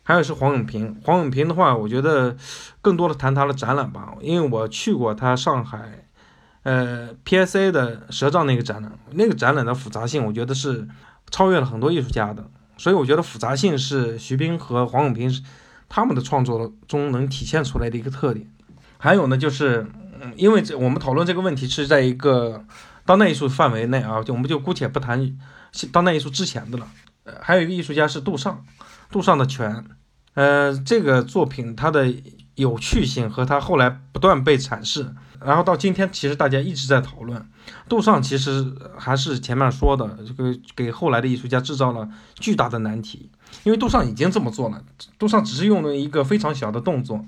[0.02, 2.36] 还有是黄永平，黄永平的话，我觉得
[2.82, 6.08] 更多的谈他的展览吧，因为我去过他上海，
[6.64, 10.88] 呃，PSA 的蛇杖那个展览，那个展览的复杂性，我觉得是
[11.30, 15.32] 超越了很多艺术家的，所以我觉得复杂性是徐冰和黄永平
[15.88, 18.50] 他们的创作中能体现出来的一个特点。
[18.98, 19.86] 还有呢，就是
[20.22, 22.66] 嗯因为这我们讨论这个问题是在一个
[23.06, 25.38] 当代艺术范围内啊，就我们就姑且不谈。
[25.92, 26.88] 当代艺术之前的了。
[27.42, 28.64] 还有一个艺术家是杜尚，
[29.10, 29.84] 杜尚的泉，
[30.36, 32.14] 呃，这个作品它的
[32.54, 35.14] 有趣性和它后来不断被阐释，
[35.46, 37.48] 然后到今天其实大家一直在讨论，
[37.88, 38.66] 杜尚其实
[38.98, 43.30] 还是前面说的这个给后来的艺术家制造了巨大的难题，
[43.64, 44.82] 因为杜尚已经这么做了，
[45.20, 47.24] 杜尚只是用了一个非常小的动作。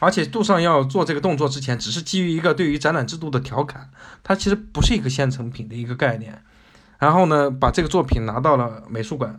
[0.00, 3.90] 而且杜尚要做这个动作之前，只是基于一个对于展览制度的调侃，
[4.22, 6.40] 它其实不是一个现成品的一个概念。
[7.00, 9.36] 然后呢，把这个作品拿到了美术馆，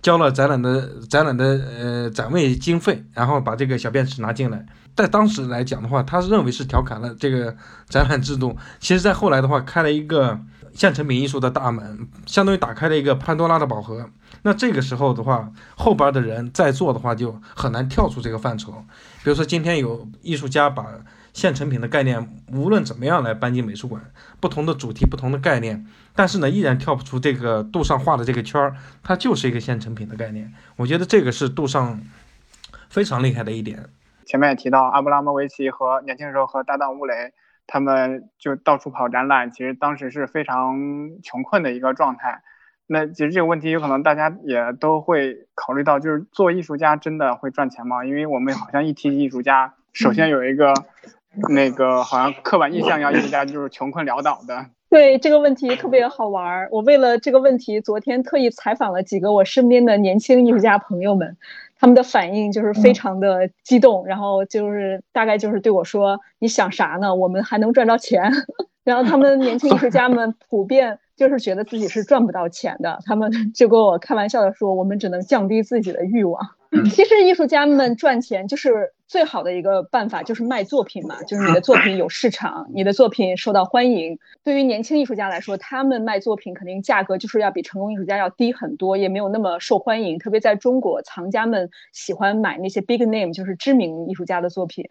[0.00, 4.64] 交了展览的展览的呃展位经费，然后把这个小便池拿进来。
[4.96, 7.56] 在当时来讲的话，他认为是调侃了这个
[7.88, 8.56] 展览制度。
[8.78, 10.38] 其实，在后来的话，开了一个
[10.72, 14.08] 现成品艺术的大门，相当于打开了一个潘多拉的宝盒。
[14.42, 18.84] 那这个时候的话，后边的人在做的话，就很难跳出这个范畴。
[19.22, 20.86] 比如说，今天有艺术家把
[21.32, 24.00] 现成品的概念，无论怎么样来搬进美术馆，
[24.38, 30.52] 不同的主题、不同的概念，但是呢，依然跳不出这个杜尚画的这个圈儿，它就是一个现成品的概念。
[30.76, 32.00] 我觉得这个是杜尚
[32.88, 33.88] 非常厉害的一点。
[34.34, 37.32] 前面也提到，阿布拉莫维奇和年轻时候和搭档乌雷，
[37.68, 40.76] 他们就到处跑展览，其实当时是非常
[41.22, 42.42] 穷困的一个状态。
[42.88, 48.04] 那其实这个问题有可能大家也都会考虑到，就是做艺术家真的会赚钱吗？
[48.04, 50.74] 因为我们好像一提艺术家，首先有一个
[51.50, 54.66] 那个好像刻板印象，要艺术家就是穷困潦倒的。
[54.90, 56.68] 对这个问题特别好玩儿。
[56.70, 61.36] 我为了这个问题，昨天特意采访了几个我身边的年轻艺术家朋友们，
[61.84, 67.14] 他们的反应就是非常的激动，然后就是大概就是对我说：“你想啥呢？
[67.14, 68.32] 我们还能赚着钱。
[68.84, 70.98] ”然后他们年轻艺术家们普遍。
[71.16, 76.44] 就是觉得自己是赚不到钱的，他们就跟我开玩笑的说，我们只能降低自己的欲望。
[76.90, 84.18] 其实艺术家们赚钱就是最好的一个办法，就是卖作品嘛，就是你的作品有市场，你的作品受到欢迎。
[84.42, 90.18] 对于年轻艺术家来说，他们卖作品肯定价格就是要比成功艺术家要低很多，也没有那么受欢迎。
[90.18, 94.84] 特别在中国，藏家们喜欢买那些 big name，就是知名艺术家的作品。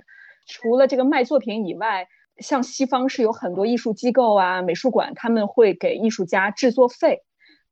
[0.47, 2.07] 除了这个卖作品以外，
[2.37, 7.23] 像西方是有很多艺术机构啊、美术馆，他们会给艺术家制作费，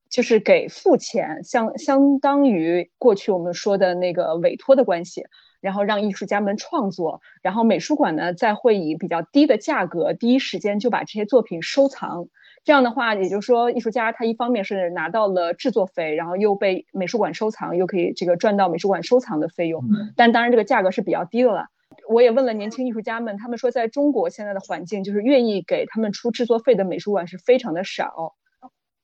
[0.10, 5.24] 就是给付钱，相相当于过去我们说的那个委托的关系，
[5.62, 12.28] 然后让艺术家们创作，然后美术馆呢再会以比较低的价格，第一时间就把这些作品收藏。
[12.64, 19.84] 这样的话，也就是说，艺术家他一方面是拿到了制作费，然后又被美术馆收藏，又可以这个赚到美术馆收藏的费用，
[20.16, 21.68] 但当然这个价格是比较低的了。
[22.08, 28.36] 我也问了年轻艺术家们，他们说，在中国现在的环境，就是愿意给他们出制作费的美术馆是非常的少，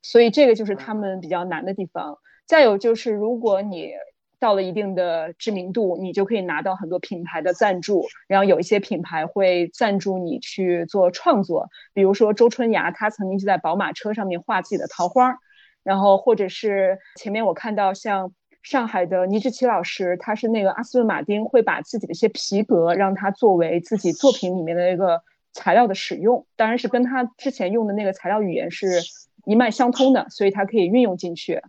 [0.03, 2.19] 所以这个就是他们比较难的地方。
[2.45, 3.89] 再有就是，如果你
[4.39, 15.37] 到了一定的知名度，你就可以拿到很多品牌的赞助，然后有一些品牌会赞助你去做创作，比如说周春芽，她曾经就在宝马车上面画自己的桃花，
[15.83, 18.33] 然后或者是前面我看到像。
[18.63, 25.21] 上海的倪志奇老师，他是那个阿斯顿马丁会把自己的一些皮革让他作为自己作品里面的一个
[25.53, 29.01] 材料的使用，当然是跟他之前用的那个材料语言是
[29.45, 31.61] 一脉相通的，所以他可以运用进去。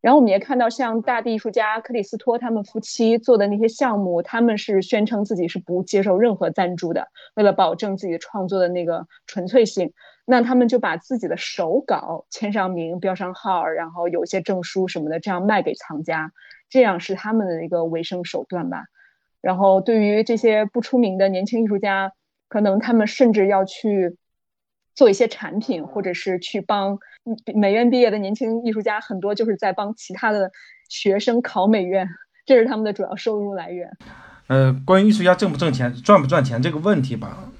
[0.00, 9.92] 然后我们也看到像大地艺术家克里斯托他们夫妻做的那些项目，他们是宣称自己是不接受任何赞助的，为了保证自己创作的那个纯粹性。
[10.24, 16.30] 那他们就把自己的手稿签上名、标上号，然后有一些证书什么的，这样卖给藏家，
[16.68, 18.84] 这样是他们的一个维生手段吧。
[19.40, 22.12] 然后对于这些不出名的年轻艺术家，
[22.48, 24.16] 可能他们甚至要去
[24.94, 26.98] 做一些产品，或者是去帮
[27.54, 30.50] 美院毕业的年轻艺术家，很多就是在帮其他的
[30.88, 32.08] 学生考美院，
[32.44, 33.90] 这是他们的主要收入来源。
[34.48, 37.50] 呃，关于艺术家挣不挣钱、赚不赚钱这个问题吧。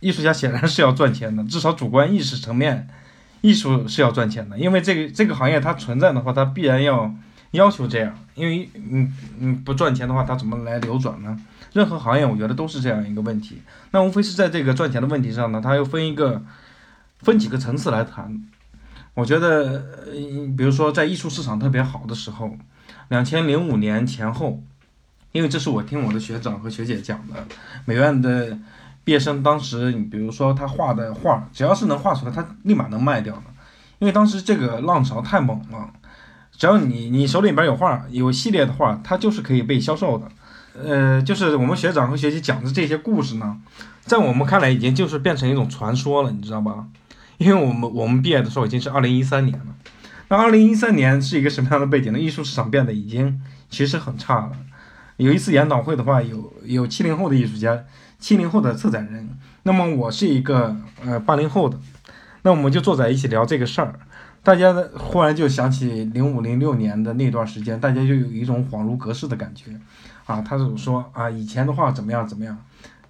[0.00, 2.88] 艺术家显然是要赚钱的，至少主观意识层面，
[3.40, 4.58] 艺术是要赚钱的。
[4.58, 7.14] 因为这个这个行业它存在的话，它必然要
[7.52, 8.18] 要求这样。
[8.34, 11.38] 因为嗯嗯不赚钱的话，它怎么来流转呢？
[11.72, 13.62] 任何行业我觉得都是这样一个问题。
[13.90, 16.42] 那无非是在这个赚钱的问题上呢，它又分一个
[17.18, 18.42] 分几个层次来谈。
[19.14, 19.84] 我觉得，
[20.56, 22.56] 比如说在艺术市场特别好的时候，
[23.08, 24.62] 两千零五年前后，
[25.32, 27.46] 因为这是我听我的学长和学姐讲的，
[27.84, 28.58] 美院的。
[29.04, 33.42] 毕业生当时，你比如说他画的画，只要是能画出来，他立马能卖掉的，
[33.98, 35.90] 因为当时这个浪潮太猛了。
[36.52, 40.28] 只要你你手里边有画，有系列的画，它就是可以被销售的。
[40.74, 43.56] 呃，就是我们学长和学姐讲的这些故事呢，
[44.02, 46.86] 在我们看来已经就是变成一种传说了，你知道吧？
[47.38, 49.66] 因为我们我们毕业的时候已经是二零一三年了。
[50.28, 52.18] 那二零一三年是一个什么样的背景呢？
[52.18, 54.52] 艺术市场变得已经其实很差了。
[55.16, 57.84] 有一次研讨会的话，有有七零后的艺术家。
[58.18, 61.76] 七零后的策展人，那么我是一个呃八零后的，
[62.42, 63.98] 那我们就坐在一起聊这个事儿。
[64.44, 69.72] 大家忽然就想起零五零六年的那段时间，大家就有一种恍如隔世的感觉，
[70.32, 72.58] 啊，他就说啊，以前的话怎么样怎么样。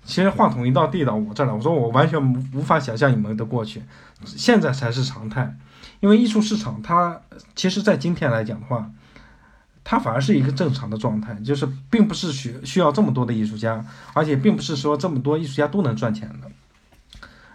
[0.04, 2.20] 其实话筒一到递到我这儿来，我说我完全
[2.52, 3.82] 无法想象你们的过去，
[4.24, 5.56] 现在才是常态。
[6.00, 7.20] 因为艺术市场它
[7.54, 8.90] 其实，在今天来讲的话，
[9.84, 16.50] 它反而是一个正常的状态，就是并不是需需要这么多的艺术家，而且并不是说这么多艺术家都能赚钱的。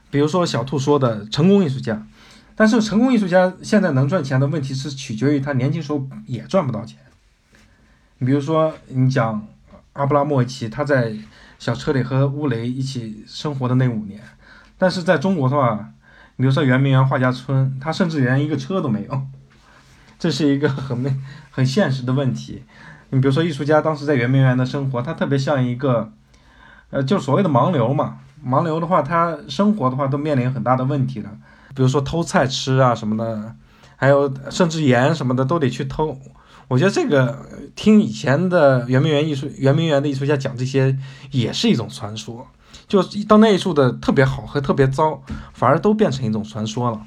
[0.09, 2.07] 比如说小兔说的成功艺术家。
[2.59, 6.97] 但是成功艺术家现在能赚钱的问题是取决于他年轻时候也赚不到钱。
[8.17, 9.47] 你比如说，你讲
[9.97, 11.13] 阿布拉莫维奇，他在
[11.57, 14.21] 小车里和乌雷一起生活的那五年，
[14.77, 15.89] 但是在中国的话，
[16.37, 19.21] 比如说圆明园画家村，他甚至连一个车都没有，
[20.19, 21.19] 这是一个很
[21.49, 22.63] 很现实的问题。
[23.09, 26.11] 你比如说艺术家当时在圆明园的生活，他特别像一个，
[26.91, 28.19] 呃，就所谓的盲流嘛。
[28.45, 31.29] 盲流的话，他生活的话都面临很大的问题的。
[31.73, 33.55] 比如说偷菜吃啊什么的，
[33.95, 36.19] 还有甚至盐什么的都得去偷。
[36.67, 37.45] 我觉得这个
[37.75, 40.97] 听以前的圆明园艺术、圆明园的艺术家讲这些，
[41.31, 42.47] 也是一种传说。
[42.87, 45.21] 就当代艺术的特别好和特别糟，
[45.53, 47.01] 反而都变成一种传说了。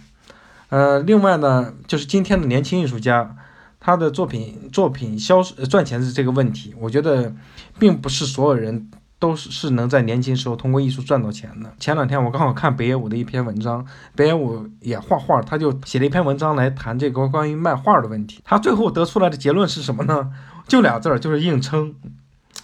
[0.69, 3.37] 呃，另外呢，就是今天的年轻艺术家，
[3.81, 7.35] 他的作品作品销赚钱的这个问题，我觉得
[7.79, 8.91] 并不是所有人。
[9.21, 11.73] 都是是能在年轻时候通过艺术赚到钱的。
[11.79, 18.41] 前两天我刚好看北野武的一篇文章，北野武也画画，他就写了一篇文章来谈这个关于卖画的问题。
[18.45, 20.33] 他最后得出来的结论是什么呢？
[20.67, 21.95] 就俩字儿，就是硬撑。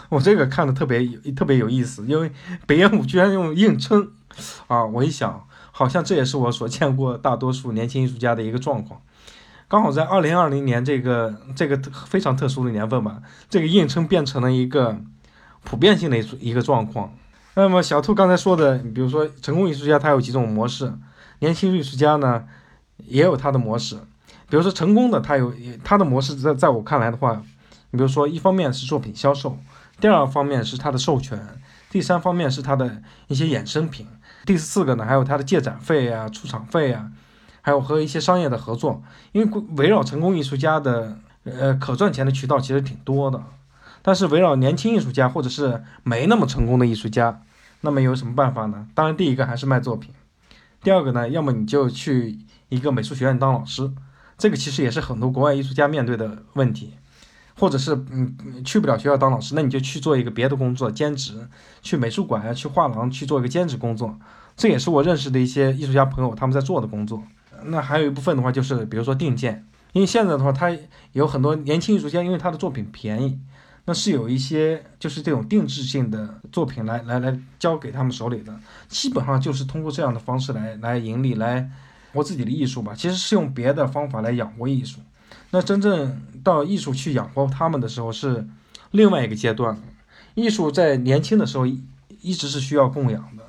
[0.08, 2.32] 我这个看的特别有特别有意思，因为
[2.66, 4.08] 北野武居然用硬撑
[4.66, 4.82] 啊！
[4.86, 9.02] 我一想，好像这也是我所见过大多数年轻艺术家的一个状况。
[9.68, 11.76] 刚好在二零二零年这个这个
[12.06, 14.98] 非常特殊的年份吧，这个硬撑变成了一个。
[15.66, 17.12] 普遍性的一一个状况。
[17.54, 20.92] 那么小兔刚才说的，比如说成功艺术家他有几种模式，
[21.40, 22.44] 年轻艺术家呢
[22.98, 23.96] 也有他的模式。
[24.48, 25.52] 比如说成功的他有
[25.82, 27.42] 他的模式，在在我看来的话，
[27.90, 29.58] 你比如说一方面是作品销售，
[30.00, 31.44] 第二方面是他的授权，
[31.90, 34.06] 第三方面是他的一些衍生品，
[34.44, 37.10] 第四个呢还有他的借展费啊、出场费啊，
[37.62, 39.02] 还有和一些商业的合作。
[39.32, 43.42] 因为围绕成功艺术家的呃可赚钱的渠道其实挺多的。
[44.06, 47.42] 但是围绕年轻艺术家或者是没那么成功的艺术家，
[47.80, 48.86] 那么有什么办法呢？
[48.94, 50.14] 当然，第一个还是卖作品。
[50.80, 52.38] 第二个呢，要么你就去
[52.68, 53.90] 一个美术学院当老师，
[54.38, 56.94] 这个其实也是很多国外艺术家面对的问题。
[57.58, 61.48] 或者是嗯去不了学校当老师，那你就去做一个别的工作，兼职，
[61.82, 64.16] 去美术馆啊，去画廊去做一个兼职工作。
[64.56, 67.24] 这也是我认识的一些艺术家朋友他们在做的工作。
[67.64, 70.70] 那还有一部分的话，就是比如说定件，因为现在的话，他
[71.12, 73.40] 有很多年轻艺术家，因为他的作品便宜。
[73.86, 78.54] 那是有一些就是这种定制性的作品来来来交给他们手里的，
[78.88, 81.70] 基本上就是通过这样的方式来来盈利，来
[82.12, 82.94] 活自己的艺术吧。
[82.94, 84.98] 其实是用别的方法来养活艺术。
[85.50, 88.46] 那真正到艺术去养活他们的时候是
[88.90, 89.80] 另外一个阶段。
[90.34, 93.44] 艺术在年轻的时候一直是需要供养的，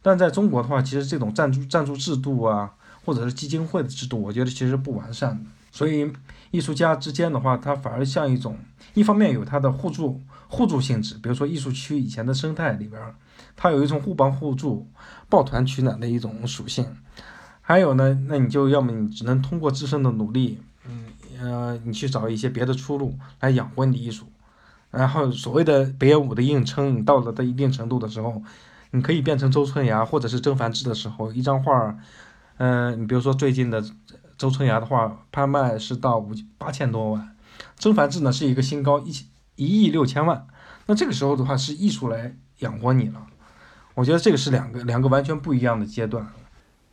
[0.00, 2.72] 但在中国的话，其实这种赞助赞助制度啊，
[3.04, 5.50] 或者是基金会的制度，我觉得其实不完善的。
[5.76, 6.10] 所以
[6.52, 8.56] 艺术家之间的话，它反而像一种。
[8.94, 12.98] 一方面有它的互助互助性质，比如说艺术区以前的生态里边，
[13.54, 14.88] 它有一种互帮互助、
[15.28, 16.86] 抱团取暖的一种属性。
[17.60, 20.58] 还有呢，那你就要么你只能通过自身的努力，
[20.88, 21.04] 嗯
[21.42, 24.24] 呃，你去找一些别的出路来养活你的艺术。
[24.90, 28.42] 然后所谓的北野武的硬撑，你到了到一定程度的时候，
[28.92, 31.94] 你可以变成周春芽或者是曾梵志的时候，一张画，
[32.56, 33.84] 嗯，你比如说最近的
[34.36, 37.36] 周春芽的话拍卖是到五八千多万。
[37.76, 39.12] 曾梵志呢是一个新高一
[39.56, 40.46] 一亿六千万，
[40.86, 43.26] 那这个时候的话是艺术来养活你了，
[43.94, 46.26] 我觉得这个是两个两个完全不一样的阶段。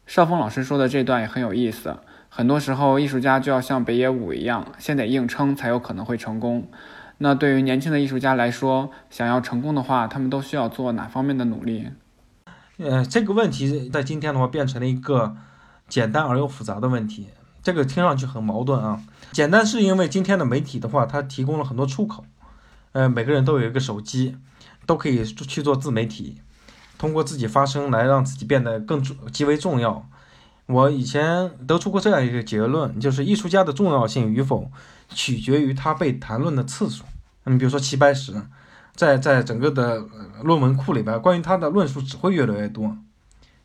[0.06, 1.98] 邵峰老师说的这段也很有意思，
[2.30, 6.70] 很多时候艺术家就要像北野武一样，先得硬撑才有可能会成功。
[7.20, 11.90] 那对于年轻的艺术家来说，想要成功的话，他们都需要做哪方面的努力？
[12.78, 15.36] 呃，这个问题在今天的话变成了一个
[15.94, 17.28] 简单而又复杂的问题，
[17.62, 19.00] 这个听上去很矛盾啊。
[19.32, 22.26] 简单是因为今天的媒体的话，它提供了很多出口，
[22.94, 24.36] 呃，每个人都有一个手机，
[24.88, 26.42] 都可以去做自媒体，
[26.98, 30.10] 通过自己发声来让自己变得更重极为重要。
[30.66, 34.72] 我以前得出过这样一个结论，就是艺术家的重要性与否
[35.10, 37.04] 取决于他被谈论的次数。
[37.44, 38.34] 你比如说齐白石，
[38.96, 40.04] 在在整个的
[40.42, 42.98] 论文库里边，关于他的论述只会越来越多，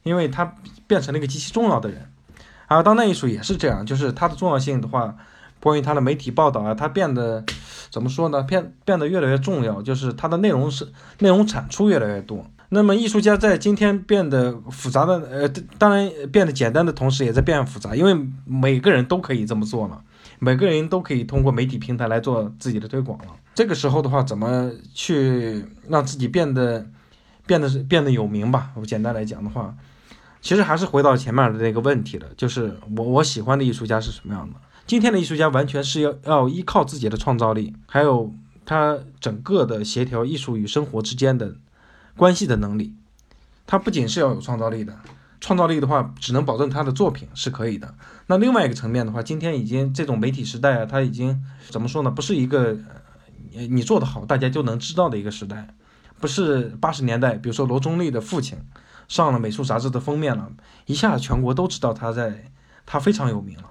[0.02, 0.54] 因为他
[0.86, 2.12] 变成了一个极其重要的人。
[2.68, 5.16] 而当代艺术也是这样，就是它的重要性的话。
[5.60, 7.44] 关于它的媒体报道啊，它变得
[7.90, 8.40] 怎么说呢？
[8.44, 10.86] 变变得越来越重要，就是它的内容是
[11.18, 12.46] 内容产出越来越多。
[12.68, 20.00] 那么艺术家在今天变得复杂的，呃，当然变得简单的同时，也在变复杂，因为每个人都可以这么做了，
[20.38, 23.34] 每个人都可以通过媒体平台来做自己的推广了。
[23.52, 26.86] 这个时候的话，怎么去让自己变得
[27.46, 28.70] 变得变得有名吧？
[28.76, 29.74] 我简单来讲的话，
[30.40, 34.56] 其实还是回到前面的那个问题了，就是我我喜欢的艺术家是什么样的？
[34.86, 38.34] 今天的艺术家完全是要要依靠自己的创造力，还有
[38.64, 41.56] 他整个的协调艺术与生活之间的。
[42.16, 42.96] 关系的能力，
[43.64, 44.98] 他不仅是要有创造力的，
[45.40, 47.94] 创造力的话，只能保证他的作品是可以的。
[48.26, 52.10] 那另外一个层面的话，今天已经这种媒体时代啊，他已经怎么说呢？
[52.10, 52.76] 不是一个
[53.52, 55.68] 你做的好大家就能知道的一个时代，
[56.18, 58.58] 不是八十年代，比如说罗中立的父亲
[59.08, 60.52] 上了美术杂志的封面了，
[60.86, 62.52] 一下子全国都知道他在，
[62.86, 63.64] 他非常有名了。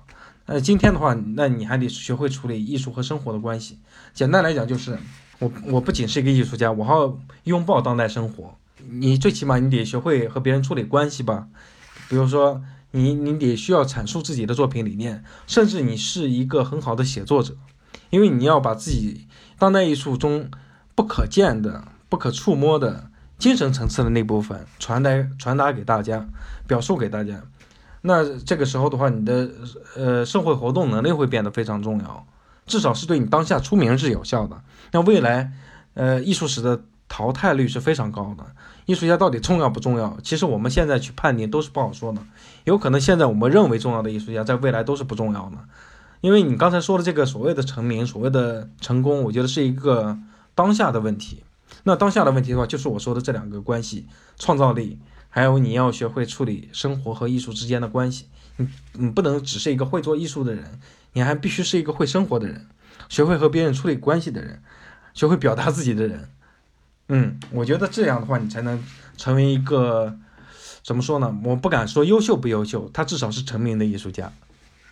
[0.47, 3.79] 那今天的话，那你还得学会处理艺术和生活的关系。
[4.13, 4.99] 简单来讲就是。
[5.39, 8.55] 我我不仅是一个艺术家，我还要拥抱当代生活。
[8.89, 11.47] 你最起码你得学会和别人处理关系吧，
[12.09, 17.55] 比如说你你得需要阐述自己的作品理念，甚至你是一个很好的写作者，
[18.09, 19.27] 因为你要把自己
[19.59, 20.49] 当代艺术中
[20.95, 26.25] 不可见的、不可触摸的精神层次的那部分传达传达给大家，
[26.67, 27.41] 表述给大家。
[28.01, 29.49] 那这个时候的话，你的
[29.95, 32.25] 呃社会活动能力会变得非常重要。
[32.65, 34.61] 至少是对你当下出名是有效的。
[34.91, 35.51] 那未来，
[35.93, 38.45] 呃，艺术史的淘汰率是非常高的。
[38.85, 40.17] 艺术家到底重要不重要？
[40.21, 42.21] 其实我们现在去判定都是不好说的。
[42.65, 45.57] 有可能现在我们认为重要的艺术家，在未来都是不重要的。
[46.21, 50.17] 因为你刚才说的这个所谓的成名、所谓的成功，我觉得是一个
[50.53, 51.43] 当下的问题。
[51.87, 54.05] 那当下的问题的话，就是我说的这两个关系：
[54.37, 58.25] 创造力，还有你要学会处理生活和艺术之间的关系。
[58.57, 60.81] 你你不能只是一个会做艺术的人。
[61.13, 62.67] 你还必须是一个会生活的人，
[63.07, 64.61] 学会和别人处理关系的人，
[65.13, 66.29] 学会表达自己的人。
[67.07, 68.83] 嗯，我觉得这样的话，你才能
[69.15, 70.13] 成为一个
[70.83, 71.39] 怎么说呢？
[71.45, 74.33] 我不敢说优秀不优秀，他至少是成名的艺术家。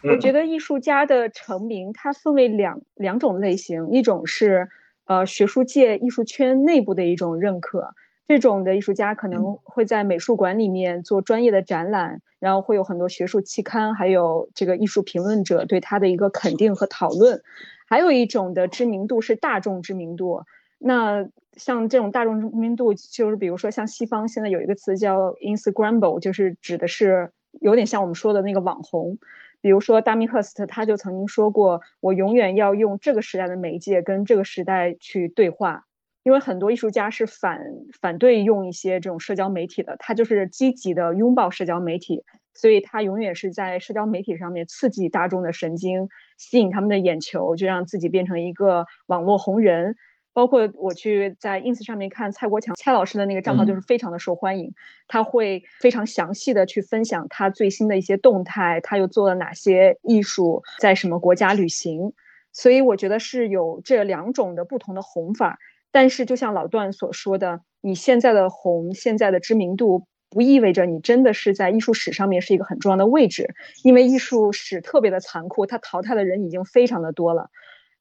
[0.01, 4.69] 我觉得艺术家的成名，它分为两两种类型，一种是
[5.05, 7.93] 呃学术界艺术圈内部的一种认可。
[8.27, 17.43] 这种的艺术家可能会在美术馆里面做专业的展览，然后会有很多学术期刊，还有这个艺术评论者对他的一个肯定和讨论。
[17.87, 20.41] 还有一种的知名度是大众知名度，
[20.79, 27.31] 那像这种大众知名度，就是比如说像西方现在有一个词叫 Instagramable，就是指的是
[27.61, 29.19] 有点像我们说的那个网红。
[29.65, 35.85] 比如说 Damien Hirst，他就曾经说过：“我永远要用这个时代的媒介跟这个时代去对话。”
[36.21, 37.59] 因为很多艺术家是反
[37.99, 49.95] 反对用一些这种社交媒体的，他就是积极的拥抱社交媒体，所以他永远是在社交媒体上面刺激大众的神经，吸引他们的眼球，就让自己变成一个网络红人。
[50.35, 54.73] 包括我去在 ins 上面看蔡国强蔡老师的那个账号，就是非常的受欢迎，
[55.07, 62.11] 他会非常详细的去分享他最新的一些动态，他又做了哪些艺术，在什么国家旅行。
[62.51, 65.57] 所以我觉得是有这两种的不同的红法。
[65.89, 77.49] 但是，就像老段所说的，你现在的红，现在的知名度，不意味着你真的是在艺术史上面是一个很重要的位置，因为艺术史特别的残酷，它淘汰的人已经非常的多了。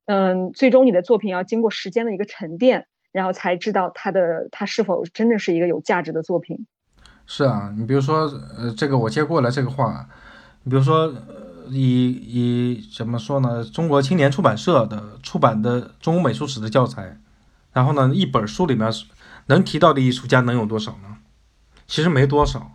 [0.07, 6.66] 嗯，最终你的作品要经过时间的一个沉淀，然后才知道它的它是否真的是一个有价值的作品。
[7.26, 8.26] 是啊，你比如说，
[8.59, 10.07] 呃，这个我接过来这个话，
[10.62, 11.11] 你比如说，
[11.70, 13.64] 以以怎么说呢？
[13.64, 17.18] 中国青年出版社的出版的中国美术史的教材。
[17.72, 18.92] 然后呢，一本书里面
[19.46, 21.16] 能提到的艺术家能有多少呢？
[21.86, 22.70] 其实没多少，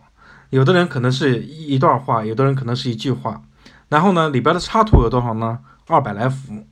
[0.50, 3.42] 有的人可能是一段话，有的人可能是一句话。
[3.88, 5.60] 然后呢，里边的插图有多少呢？
[5.86, 6.66] 二百来幅。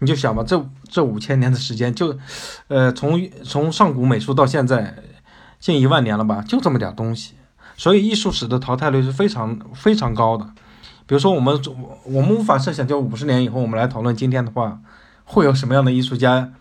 [0.00, 2.16] 你就想吧，这这五千年的时间，就，
[2.68, 4.94] 呃，从从上古美术到现在
[5.58, 7.34] 近一万年了吧，就这么点东西。
[7.76, 10.44] 所以艺术史的淘汰率是非常非常高的。
[11.06, 11.60] 比如说我们
[12.04, 14.80] 我们无法设想，就五十年以后我们来讨论今天的话，
[15.24, 16.52] 会有什么样的艺术家？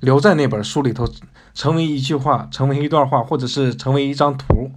[0.00, 1.08] 留在那本书里头，
[1.54, 4.70] 成为一句话，成为一段话，或者是成为一张图，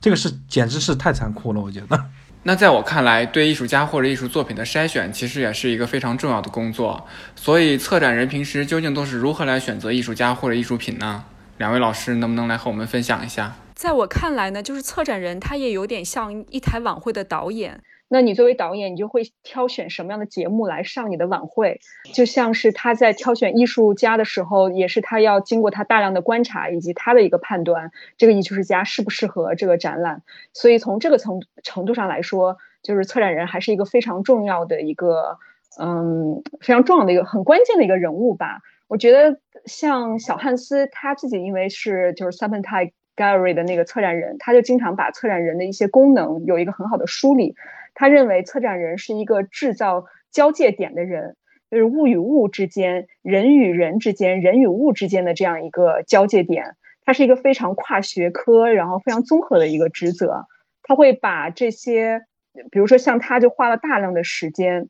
[0.00, 2.04] 这个是简直是太残酷了，我觉得。
[2.44, 7.06] 那在我看来，对艺术家或者艺术作品的筛选，其实也是一个非常重要的工作。
[7.36, 11.24] 所以，策展人平时究竟都是如何来选择艺术家或者艺术品呢？
[11.58, 13.54] 两位老师能不能来和我们分享一下？
[13.76, 17.80] 在我看来呢，就是策展人他也有点像一台晚会的导演。
[18.12, 21.80] 那你作为导演，你就会挑选什么样的节目来上你的晚会？
[22.12, 30.22] 就像是他在挑选艺术家的时候，也是他要经过他大量的观察以及他的一个判断，这个艺术家适不适合这个展览。
[30.52, 35.38] 所以从这个程程度上来说，就是策展人还是一个非常重要的一个，
[35.80, 38.58] 嗯，非常重要的一个很关键的一个人物吧。
[38.88, 47.54] 我觉得像小汉斯他自己，因为是就是 Serpentine Gallery 的那个策展人，他就经常把策展人的一些功能有一个很好的梳理。
[47.94, 51.36] 他认为策展人是一个制造交界点的人，
[51.70, 56.76] 就是物与物之间、人与人之间、人与物之间的这样一个交界点。
[57.04, 60.46] 它是一个非常跨学科，然后非常综合的一个职责。
[60.84, 62.22] 他会把这些，
[62.70, 64.88] 比如说像他，就花了大量的时间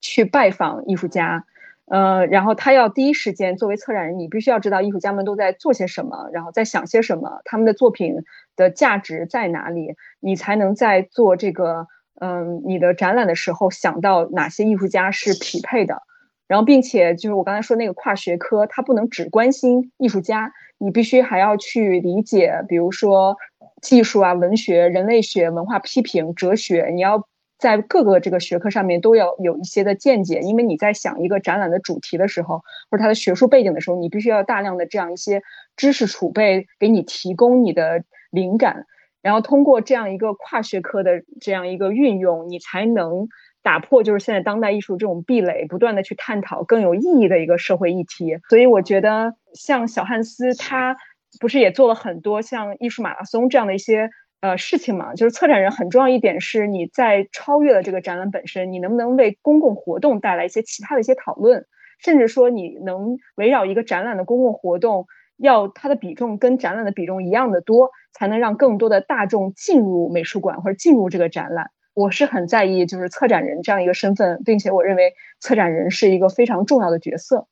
[0.00, 1.44] 去拜访艺术家。
[1.86, 8.22] 呃，然后他要第一时间作为策展人，你必须要知道艺术家们都在做些什么，然后在想些什么，他们的作品
[8.54, 11.88] 的价值在哪里，你才能在做这个
[12.22, 16.02] 嗯你的展览的时候想到哪些艺术家是匹配的。
[16.46, 23.36] 然后，并且就是我刚才说那个跨学科，他不能只关心艺术家，你必须还要去理解，比如说
[23.80, 27.26] 技术啊、文学、人类学、文化批评、哲学，你要。
[27.58, 35.42] 在各个这个学科上面都要有一些的见解，因为你在想一个展览的主题的时候，或者它的学术背景的时候，你必须要大量的这样一些
[35.76, 38.02] 知识储备给你提供你的
[38.32, 38.86] 灵感，
[39.22, 43.28] 然后通过这样一个跨学科的这样一个运用，你才能
[43.62, 48.38] 打破就是现在当代艺术这种壁垒，不断的去探讨更有意义的一个社会议题。
[48.48, 50.96] 所以我觉得像小汉斯他
[51.40, 54.10] 不是也做了很多像艺术马拉松这样的一些。
[54.42, 61.64] 呃，事情嘛，就是策展人很重要一点是，你在超越了这个展览本身，你能不能为公共活动带来一些其他的一些讨论，
[62.00, 65.06] 甚至说你能围绕一个展览的公共活动，
[65.36, 71.70] 要它的比重跟展览的比重一样的多，才能让更多的大众进入美术馆或者进入这个展览。
[71.94, 77.46] 我是很在意就是策展人这样一个身份，并且我认为策展人是一个非常重要的角色。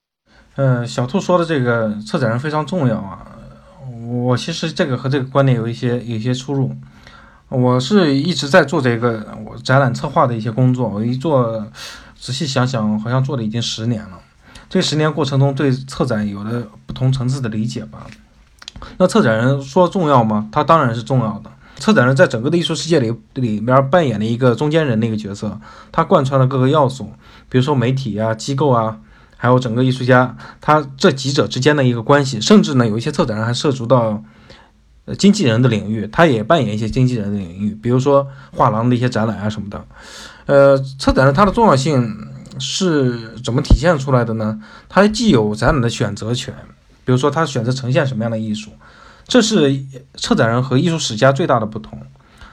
[0.57, 3.37] 嗯，小兔说的这个策展人非常重要啊。
[4.09, 6.71] 我其实这个和这个观点有一些有一些出入。
[7.49, 10.89] 我是一直在做这个我展览策划的一些工作。
[10.89, 11.67] 我一做，
[12.17, 14.20] 仔细想想，好像做了已经十年了。
[14.71, 18.07] 这十年过程中，对策展有了不同层次的理解吧。
[18.97, 20.49] 那策展人说重要吗？
[20.51, 21.51] 他当然是重要的。
[21.77, 25.61] 策展人在整个的艺术世界里里面扮演了一个中间人的一个角色，
[25.93, 27.13] 他贯穿了各个要素，
[27.51, 28.99] 比如说媒体啊、机构啊。
[29.43, 34.23] 还有整个艺术家，他这几者之间的一个关系，甚至呢，有一些策展人还涉足到
[35.07, 39.83] 呃经纪人的领域，他也扮演一些经纪人的领域，比如说画廊的一些展览啊什么的。
[40.45, 42.15] 呃，策展人他的重要性
[42.59, 44.61] 是怎么体现出来的呢？
[44.89, 46.55] 他既有展览的选择权，
[47.05, 48.71] 比如说他选择呈现什么样的艺术，
[49.27, 49.85] 这是
[50.15, 52.01] 策展人和艺术史家最大的不同。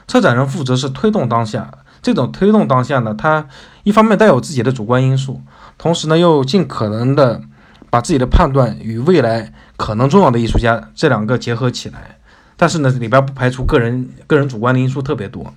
[0.07, 1.69] 策展人负责是推动当下，
[2.01, 3.47] 这种推动当下呢，他
[3.83, 5.41] 一方面带有自己的主观因素。
[5.77, 7.41] 同时呢，又尽可能的
[7.89, 12.17] 把自己的判断与未来可能重要的艺术家这两个结合起来，
[12.55, 15.53] 但是呢，里边不排除个人个人主观的因素特别多，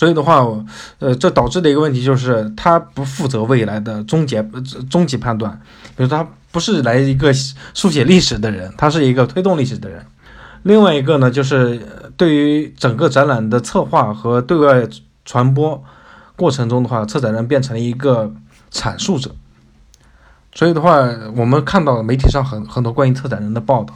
[0.00, 0.42] 所以的话，
[0.98, 4.42] 呃，这导致的一个问题就是他不负责未来的终结
[4.88, 5.60] 终极判断，
[5.94, 7.30] 比如他不是来一个
[7.74, 10.02] 书写历史的人，他是一个推动历史的人。
[10.62, 11.78] 另外一个呢，就是
[12.16, 14.88] 对于整个展览的策划和对外
[15.26, 15.84] 传播
[16.36, 18.34] 过程中的话，策展人变成了一个。
[18.72, 19.32] 阐述者，
[20.54, 21.00] 所以的话，
[21.34, 23.92] 我们看到媒体上很很多关于策展人的报道，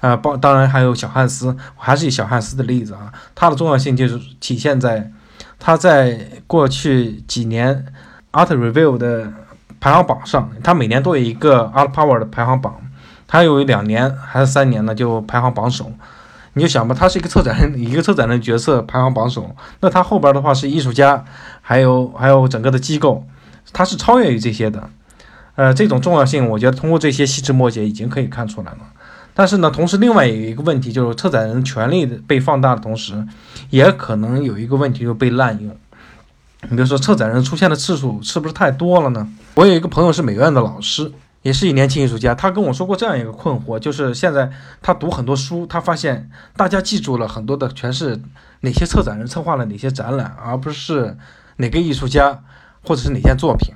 [0.00, 5.12] 啊，报当然还有小汉斯，还是以小汉斯的例子啊，他的重要性就是体现在
[5.58, 7.86] 他在过去几年
[8.32, 9.32] Art Review 的
[9.80, 12.76] 排行榜上，他每年都有一个 Art Power 的排行榜，
[13.26, 15.90] 他有两年还是三年呢就排行榜首，
[16.54, 21.24] 你就想吧，他是一个策展人，一个策展人角色排行榜首，那他后边的话是艺术家，
[21.60, 23.24] 还有还有整个的机构。
[23.72, 24.88] 它是超越于这些的，
[25.56, 28.78] 呃，这种重要性，我觉得通过这些细枝末节已经可以看出来了。
[29.36, 33.24] 但是呢，同时另外有一个问题，就是策展人权力的被放大的同时，
[33.70, 35.76] 也可能有一个问题就被滥用。
[36.62, 39.28] 你比如说，策展人出现的次数是不是太多了呢？
[39.54, 41.12] 我有一个朋友是美院的老师，
[41.42, 48.20] 也是一年轻艺术家，他跟我说过这样一个困惑，就是现在他读很多书，他发现大家记住了很多的全是
[48.62, 51.16] 哪些策展人策划了哪些展览，而不是
[51.58, 52.42] 哪个艺术家。
[52.88, 53.74] 或者是哪件作品，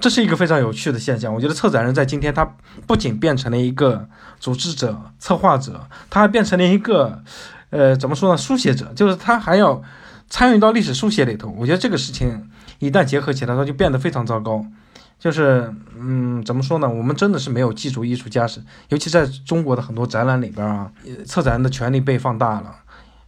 [0.00, 1.34] 这是一个非常有趣的现象。
[1.34, 2.44] 我觉得策展人在今天，他
[2.86, 7.22] 不仅变成了一个组织者、策划者，他还变成了一个，
[7.70, 8.36] 呃，怎么说呢？
[8.36, 9.82] 书写者，就是他还要
[10.28, 11.48] 参与到历史书写里头。
[11.58, 14.64] 我觉得这个事情一旦结合起来，它就变得非常糟糕。
[15.18, 16.88] 就是，嗯，怎么说呢？
[16.88, 20.92] 我们真的是没有记住艺术家是，尤其在中国的很多展览里边啊，
[21.26, 22.72] 策展人的权利被放大了。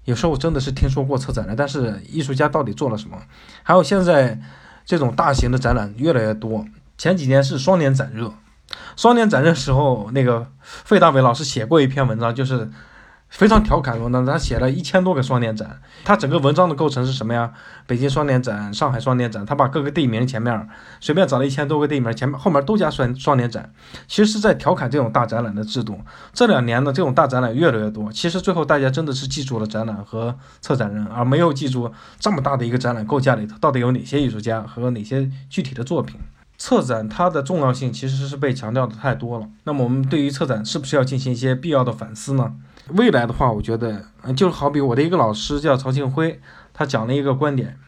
[0.05, 3.17] 有时候我真的是听说过策展人，但是艺术家到底做了什么？
[3.65, 4.41] 还有现在。
[4.91, 6.67] 这种大型的展览越来越多。
[6.99, 8.35] 前几年是双年展热，
[8.97, 12.69] 双年展热时候，那个费大伟老师写过一篇文章，就是
[13.31, 15.81] 非常调侃文章，他写了一千多个双年展。
[16.05, 17.53] 他整个文章的构成是什么呀？
[17.87, 20.69] 北京双年展、上海双年展，他把各个地名前面
[21.01, 23.73] 随便找了一千多个地名，前面后面都加双双年展，
[24.09, 25.99] 其实是在调侃这种大展览的制度。
[26.35, 36.19] 这两年呢，这种大展览越来越多，其实最后大家真的是记住了展览和策展人，而没有记住这么大的一个展览构架里头到底有哪些艺术家和哪些具体的作品。
[36.59, 39.49] 策展它的重要性其实是被强调的太多了。
[39.65, 42.53] 那么我们对于策展是不是要进行一些必要的反思呢？
[42.95, 46.41] 未来的话，我觉得，就好比我的一个老师叫曹庆辉，
[46.73, 47.79] 他讲了一个观点，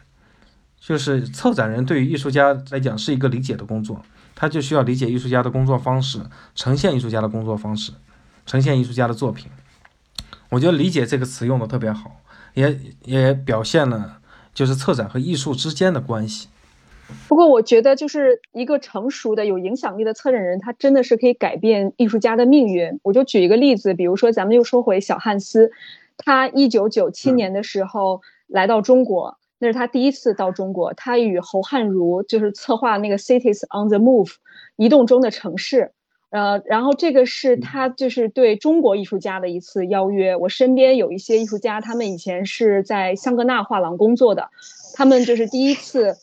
[0.79, 4.03] 就是策展人对于艺术家来讲是一个理解的工作，
[4.35, 6.21] 他就需要理解艺术家的工作方式，
[6.55, 7.91] 呈现艺术家的工作方式，
[8.45, 9.49] 呈现艺术家的作品。
[10.49, 12.21] 我觉得“理解”这个词用的特别好，
[12.53, 14.19] 也也表现了
[14.53, 16.47] 就是策展和艺术之间的关系。
[17.27, 22.99] 不过，我觉得就是一个成熟的、有影响力的策展人，他真的是可以改变艺术家的命运。
[23.03, 25.71] 我就举一个例子，比如说，咱们又说回小汉斯，
[26.17, 34.33] 他一九九七年的时候来到中国，那是他第一次到中国，他与侯汉儒就是策划那个 Cities on the Move，
[34.75, 35.91] 移动中的城市。
[36.29, 40.35] 呃，然后这个是他就是对中国艺术家的一次邀约。
[40.35, 44.49] 我身边有一些艺术家，他们以前是在香格纳画廊工作的，
[44.95, 46.15] 他们就是第一次。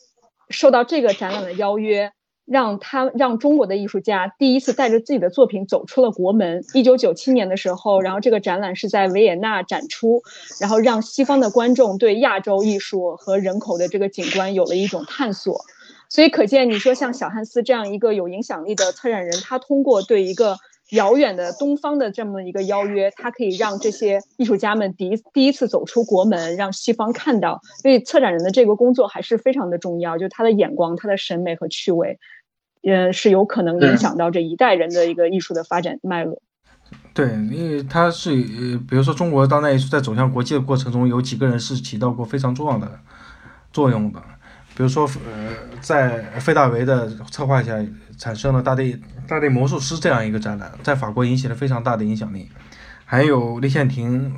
[0.51, 2.11] 受到这个展览的邀约，
[2.45, 6.63] 让他让中国的艺术家第一次带着自己的作品走出了国门。
[6.73, 10.21] 一九九七年的时候，然后这个展览是在维也纳展出，
[10.59, 15.61] 然后让西方的观众对亚洲艺术和人口的这个景观有了一种探索。
[16.09, 20.57] 所以可见，你说像小汉斯这样一个有影响力的策展人，他通过对一个。
[20.91, 27.61] 遥远的东方的这么一个邀约，它可以让这些艺术家们第一第一次走出国门，让西方看到。
[27.81, 32.19] 所以策展人的这个工作还是非常的重要，就他的眼光、他的审美和趣味，
[32.83, 36.41] 呃，是有可能影响到这一代人的一个艺术的发展脉络。
[37.13, 42.99] 对，因为他是呃，比如说中国当代艺术在走向国际的过程中，有几个人是起到过非常重要的
[43.71, 44.21] 作用的。
[44.73, 47.77] 比如说，呃，在费大为的策划下，
[48.21, 52.47] 产生了《大地大地魔术师》这样一个展览，在法国引起了非常大的影响力。
[53.03, 54.31] 还有李宪廷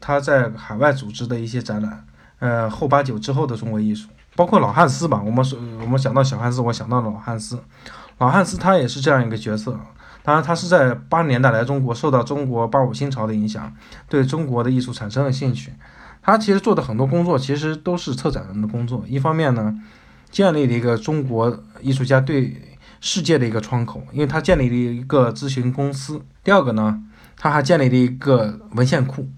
[0.00, 2.04] 他在海外组织的一些展览，
[2.40, 5.22] 呃，后八九之后的中国艺术，包括老汉斯吧。
[5.24, 7.60] 我们说，我们想到小汉斯，我想到了老汉斯。
[8.18, 9.78] 老汉斯他也是这样一个角色。
[10.24, 13.72] 当然，他是在八十年代来中国，受到中国八五新潮的影响，
[14.08, 15.72] 对中国的艺术产生了兴趣。
[16.22, 19.04] 他其实做的很多工作，其实都是策展人的工作。
[19.06, 19.72] 一方面呢，
[20.28, 22.71] 建立了一个中国艺术家对
[23.02, 26.22] 世界的一个窗口，因为他建立了一个咨询公司。
[26.42, 27.02] 第二个呢，
[27.36, 29.28] 他还建立了一个文献库，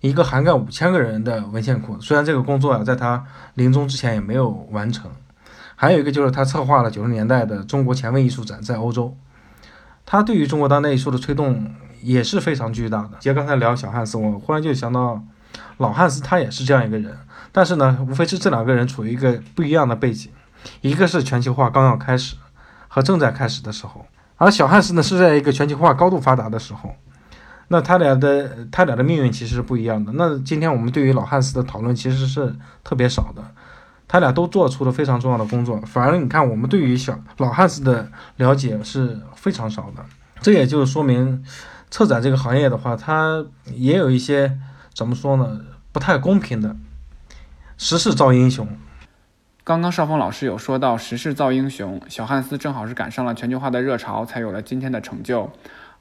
[0.00, 2.00] 一个涵盖五千个人的文献库。
[2.00, 5.10] 虽然这个工作啊，在他临终之前也没有完成。
[5.76, 9.16] 还有一个就是他策划了九十年代的中国前卫艺术展在欧洲，
[10.04, 13.10] 他对于中国当代艺术的推动也是非常巨大的。
[13.20, 15.22] 接刚才聊小汉斯，我忽然就想到。
[15.78, 17.18] 老汉斯他也是这样一个人，
[17.50, 20.30] 但是呢，无非是这两个人处于一个不一样的背景，
[20.82, 22.36] 一个是全球化刚要开始
[22.92, 24.04] 和正在开始的时候，
[24.36, 26.94] 而小汉斯呢是在一个全球化高度发达的时候，
[27.68, 30.12] 那他俩的他俩的命运其实是不一样的。
[30.16, 33.42] 那今天我们对于老汉斯的讨论其实是特别少的，
[34.08, 40.04] 他俩都做出了非常重要的工作，反而你看我们对于小老汉斯的了解是非常少的，
[40.42, 41.44] 这也就是说明
[41.90, 44.58] 策展这个行业的话，它也有一些。
[44.92, 45.60] 怎么说呢？
[45.92, 46.76] 不太公平的，
[47.78, 48.68] 时势造英雄。
[49.70, 55.48] 刚刚邵峰老师有说到时势造英雄，小汉斯正好是赶上了全球化的热潮，才有了今天的成就。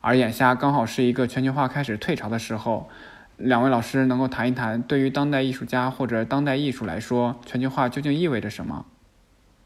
[0.02, 2.90] 而眼下刚好是一个全球化开始退潮的时候，
[3.38, 8.86] 两位老师能够谈一谈，对于当代艺术家或者当代艺术来说，全球化究竟意味着什么？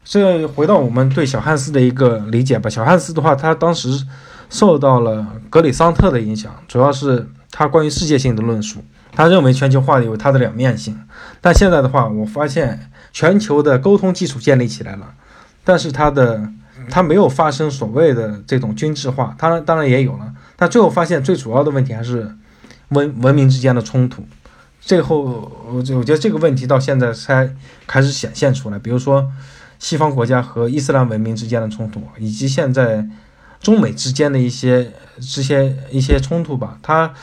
[0.04, 2.68] 这回到我们对小汉斯的一个理解吧。
[2.68, 3.88] 小汉斯的话，他当时
[4.50, 8.84] 受到了格里桑特的影响，主要是他关于世界性的论述。
[9.16, 11.00] 他认为全球化有它的两面性，
[11.40, 15.14] 但现在的话，我发现全球的沟通基础建立起来了，
[15.62, 16.48] 但是它的
[16.90, 22.34] 它没有发生所谓的这种均质化，它当然也有了，但最后发现最主要的问题还是
[22.88, 24.26] 文文明之间的冲突。
[24.80, 27.54] 最后，我我觉得这个问题到现在才
[27.86, 29.30] 开始显现出来，比如说
[29.78, 33.06] 西方国家和伊斯兰文明之间的冲突，以及现在
[33.60, 37.14] 中美之间的一些这些一些冲突吧，它。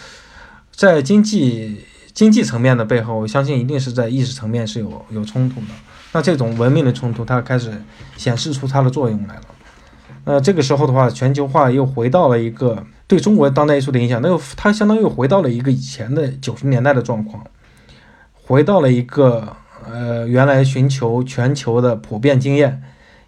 [0.82, 5.67] 在经济经济层面的背后，我相信一定是在意识层面是有有冲突的。
[6.11, 7.71] 那这种文明的冲突，它开始
[8.17, 9.41] 显示出它的作用来了。
[10.25, 17.45] 那这个时候的话，全球化又回到了一个对中国当代艺术的影响，那又它相当于回到了一个以前的九十年代的状况，
[18.34, 19.55] 回到了一个
[19.88, 22.82] 呃原来寻求全球的普遍经验，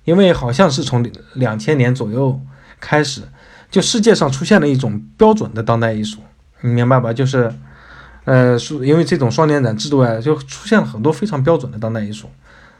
[0.06, 2.42] 因为好像是从两千年左右
[2.80, 3.22] 开始，
[3.70, 6.18] 就世界上出现了一种标准的当代艺术。
[6.64, 7.12] 你明白吧？
[7.12, 7.54] 就是，
[8.24, 12.30] 呃，因为这种双年展制度啊，就出现了很多非常标准的当代艺术，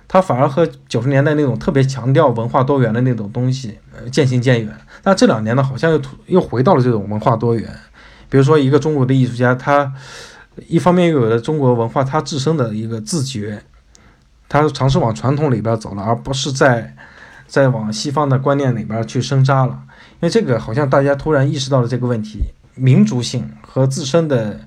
[0.08, 4.74] 它反而和九十年代那种特别强调文化多元的那种东西呃渐行渐远。
[5.02, 7.70] 但这两年呢，好像又又回到了这种文化多元。
[8.30, 9.94] 比如说，一个中国的艺术家，他
[10.68, 13.62] 一方面又有了中国文化它自身的一个自觉，
[14.48, 16.96] 他尝试往传统里边走了，而不是在
[17.48, 19.80] 在往西方的观念里边去深扎了。
[20.14, 22.40] 因为这个好像大家突然意识到了这个问题，
[22.76, 24.60] 民族性和自身的。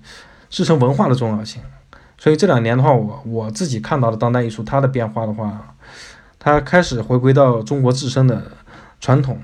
[0.49, 1.61] 自身文化的重要性，
[2.17, 5.75] 所以这两年的话，我我自己看到的当代艺术它的变化的话，
[6.39, 8.41] 它开始回归到中国自身的
[9.01, 9.39] 传统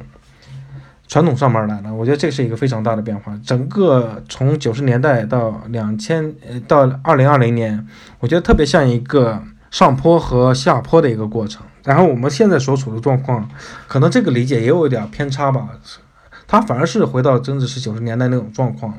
[1.08, 1.92] 传统上面来了。
[1.92, 3.36] 我觉得这是一个非常大的变化。
[3.44, 7.84] 整个从九十年代到两千呃到二零二零年，
[8.20, 9.42] 我觉得特别像一个
[9.72, 11.66] 上坡和下坡的一个过程。
[11.82, 13.46] 然后我们现在所处的状况，
[13.88, 15.68] 可能这个理解也有一点偏差吧。
[16.52, 18.92] 他反而是回到真的是九十年代那种状况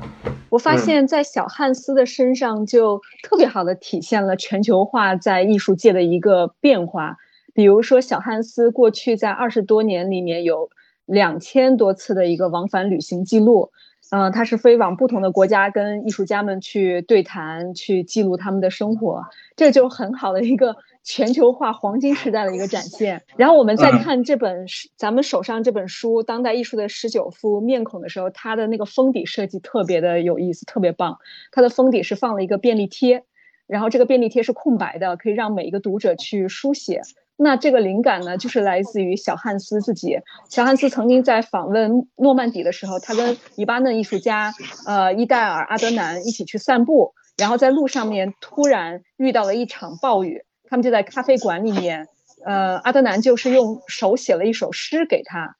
[0.50, 7.16] 我发现，在小汉斯的身上就特别好的体现了全球化在艺术界的一个变化。
[7.52, 10.68] 比如说，小汉斯过去在二十多年里面有
[11.06, 13.70] 两千多次的一个往返旅行记录，
[14.10, 19.22] 嗯，他是飞往不同的国家跟艺术家们去对谈，去记录他们的生活，
[19.54, 20.74] 这就很好的一个。
[21.04, 23.22] 全球化黄金时代的一个展现。
[23.36, 31.18] 然后我们再看这本咱们手上这本书《当代艺术的十九副面孔》的时候，它的那个封底设计特别的有意思，特别棒。
[31.52, 33.24] 它的封底是放了一个便利贴，
[33.66, 37.02] 然后这个便利贴是空白的，可以让每一个读者去书写。
[37.36, 40.20] 那这个灵感呢，就是来自于小汉斯自己。
[40.48, 44.54] 小汉斯曾经在访问诺曼底的时候，他跟黎巴嫩艺术家
[44.86, 50.44] 呃伊戴尔阿德南一起去散步，然后在路上面突然遇到了一场暴雨。
[50.74, 52.08] 他们就在咖啡馆里面，
[52.44, 55.54] 呃，阿德南就是用手写了一首诗给他，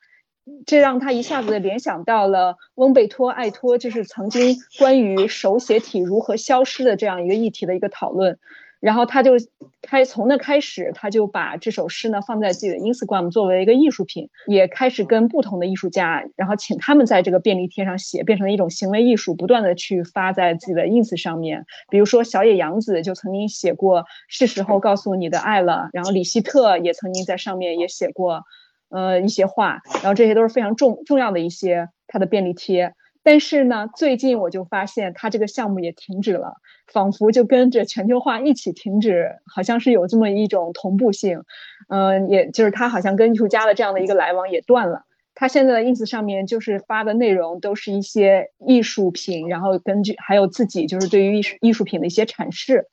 [0.67, 8.41] 这让他一下子联想到了翁贝托·艾托，就是曾经关于手写体如何消失的这样一个议题的一个讨论。
[8.85, 9.33] 然后他就
[9.81, 21.65] 开从那开始，他就把这首诗呢放在自己的 Instagram 作为一个艺术品，也开始跟不同的艺术家，然后请他们在这个便利贴上写，变成了一种行为艺术，不断的去发在自己的 Ins 上面。
[21.89, 28.43] 比如说小野洋子就曾经写过“是时候告诉你的爱了”，然后李希特也曾经在上面也写过，
[28.91, 32.93] 呃一些话，然后这些都是非常重重要的一些他的便利贴。
[33.25, 41.43] 但是呢，最近我就发现他这个项目也停止了，仿佛就跟着全球化一起停止，好像是有这么一种同步性。
[41.89, 45.05] 嗯，也就是他好像跟艺术家的这样的一个来往也断了。
[45.35, 52.89] 他现在的 ins 上面就是发的内容都是一些艺术品，然后根据还有自己就是对于艺术艺术品的一些阐释。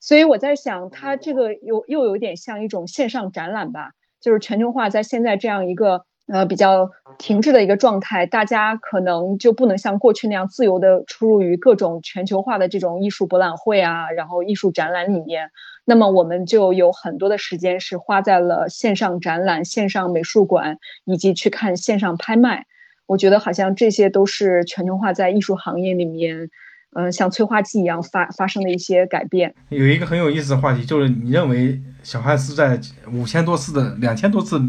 [0.00, 6.04] 所以我在想，他这个又又有点像一种线上展览吧，就是全球化在现在这样一个。
[6.26, 15.50] 呃，比较停滞的一个状态，大家可能就不能像过去那样自由的出入于各种全球化的这种艺术博览会啊，然后艺术展览里面。
[15.84, 22.66] 那么我们就有很多的时间是花在了线上展览、线上美术馆以及去看线上拍卖。
[23.06, 26.50] 我觉得好像这些都是全球化在艺术行业里面，
[26.96, 29.54] 嗯，像催化剂一样发发生的一些改变。
[29.68, 32.80] 有一个很有意思的话题，就是你认为小汉斯在
[33.12, 34.60] 五千多次的两千多次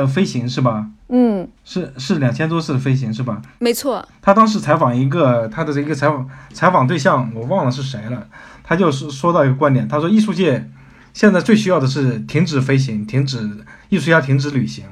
[0.00, 0.86] 的飞行是吧？
[1.08, 3.40] 嗯，是是两千多次的飞行是吧？
[3.58, 4.06] 没错。
[4.20, 8.26] 他当时采访一个他的这个采访采访对象，我忘了是谁了。
[8.62, 10.68] 他就是说到一个观点，他说艺术界
[11.12, 14.84] 现在最需要的是停止飞行，停止艺术家停止旅行。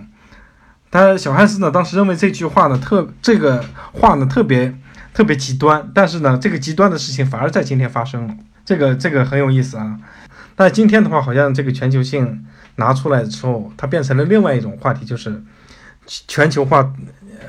[0.90, 4.78] 他小汉斯呢，当时认为这句话呢特这个话呢特别
[5.12, 9.98] 特别极端，但是呢这个极端的事情反而在今天发生了，这个这个很有意思啊。
[10.54, 12.46] 但今天的话，好像这个全球性
[12.76, 15.42] 拿出来之后，它变成了另外一种话题，就是。
[16.28, 16.94] 全球化，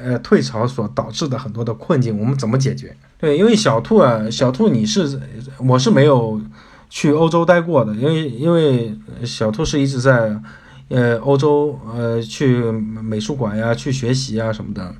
[0.01, 2.95] 呃，退潮所导致的很多的困境，我们怎么解决？
[3.17, 5.19] 对，因为小兔啊，小兔，你是
[5.57, 6.41] 我是没有
[6.89, 10.39] 去欧洲待过的，因为因为小兔是一直在
[10.87, 14.95] 呃欧洲呃去美术馆呀去学习啊什么的，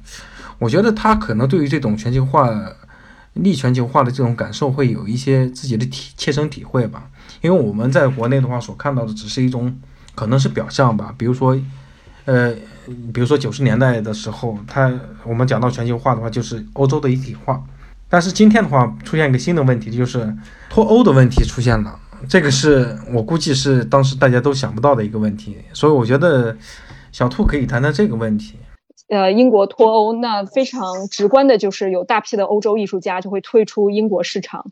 [0.60, 2.54] 我觉得他可能对于这种全球化、
[3.36, 7.10] 逆全球化的这种感受会有一些自己的体切身体会吧，
[7.40, 9.74] 因为我们在国内的话所看到的只是一种
[10.16, 11.55] 可能是表象吧，比如说。
[12.28, 12.51] 呃，
[13.13, 14.91] 比如说九十年代的时候，它
[15.24, 17.63] 我们讲到全球化的话，就是欧洲的一体化。
[18.09, 20.36] 但是今天的话，出现一个新的问题，就是
[20.68, 21.99] 脱欧的问题出现了。
[22.28, 25.55] 这个是我估计是当时大家都想不到的一个问题。
[25.72, 26.57] 所以我觉得
[27.11, 28.55] 小兔可以谈谈这个问题。
[29.09, 34.66] 呃，英国脱欧，那非常直观的就是有大批的欧洲艺术家就会退出英国市场，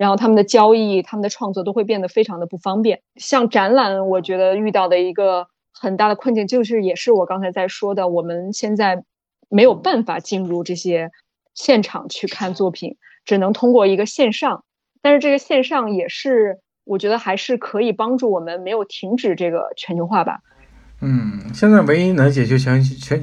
[0.00, 3.02] 然后他们的交易、他们的创作都会变得非常的不方便。
[3.16, 5.48] 像展览，我觉得遇到的一个。
[5.72, 9.02] 很大的困境就是，也是我刚才在说的，我们现在
[9.48, 11.10] 没有办法进入这些
[11.54, 14.64] 现场去看作品，只能通过一个线上，
[15.00, 20.40] 但是这个线上也是，我觉得还是可以帮助我们没有停止这个全球化吧。
[21.00, 23.22] 嗯，现在唯一能解决全全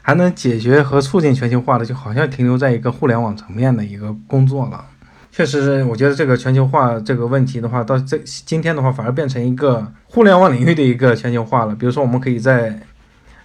[0.00, 4.84] 还能解决和促进全球化的，就好像停留在一个互联网层面的一个工作了。
[5.34, 11.74] 确实，我觉得这个全球化这个问题的话，到这今天的话，反而变成一个互联网领域的一个全球化了。
[11.74, 12.78] 比如说，我们可以在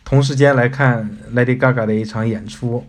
[0.04, 2.84] 同时间来看 Lady Gaga 的一场演出，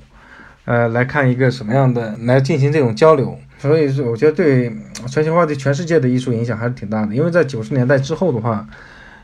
[0.65, 3.39] 呃，来看一个什么样的，来进行这种交流。
[3.61, 4.77] 所以说，我觉得对
[5.07, 7.15] 全球化对全世界的艺术影响还是挺大的。
[7.15, 8.67] 因为在九十年代之后的话，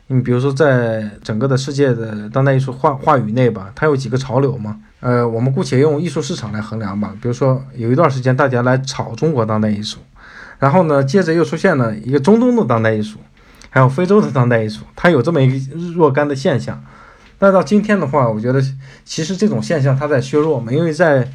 [0.08, 4.78] 你比如说在整个的世界的当代艺术话话语内吧，它有几个潮流嘛。
[5.00, 7.14] 呃，我们姑且用艺术市场来衡量吧。
[7.22, 9.98] 比如说，有一段时间大家来炒中国当代艺术，
[10.58, 13.18] 然后呢，接着又出现了一个中东的当代艺术，
[13.70, 16.82] 还有非洲的当代艺术，它有这么一个若干的现象。
[17.38, 18.62] 但到今天的话，我觉得
[19.04, 21.26] 其实这种现象它在削弱嘛，因为在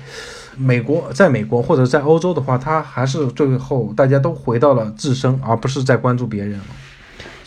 [0.57, 6.65] 美国，在美国或者在欧洲的话，它还是最后大家都回到了自身，而不是在关注别人了。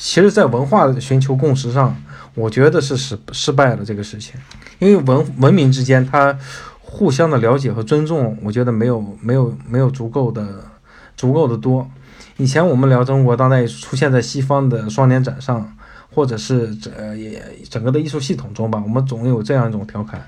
[0.04, 1.96] 其实，在文化寻求共识上，
[2.34, 4.34] 我觉得是失失败了这个事情，
[4.80, 6.36] 因为文文明之间它
[6.80, 10.44] 互相的了解和尊重，我觉得没有没有没有足够的
[11.16, 11.88] 足够的多。
[12.36, 15.72] 以前我们聊中国当代出现在西方的双年展上，
[16.12, 17.40] 或者是这也
[17.70, 20.20] 整个的艺术系统中吧，我们总有这样一种调侃：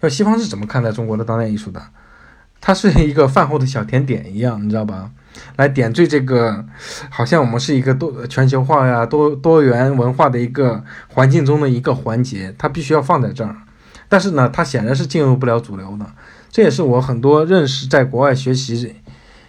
[0.00, 1.80] 说西方是怎么看待中国的当代艺术的？
[2.60, 5.12] 它是一个饭后的小甜点一样，你知道吧？
[5.56, 6.64] 来点缀这个，
[7.10, 13.56] 好像我们是一个多全球化呀、多多元文化的一个环境中的一个环节，它必须要放在这儿。
[14.08, 16.06] 但是呢，它显然是进入不了主流的。
[16.50, 18.96] 这也是我很多认识在国外学习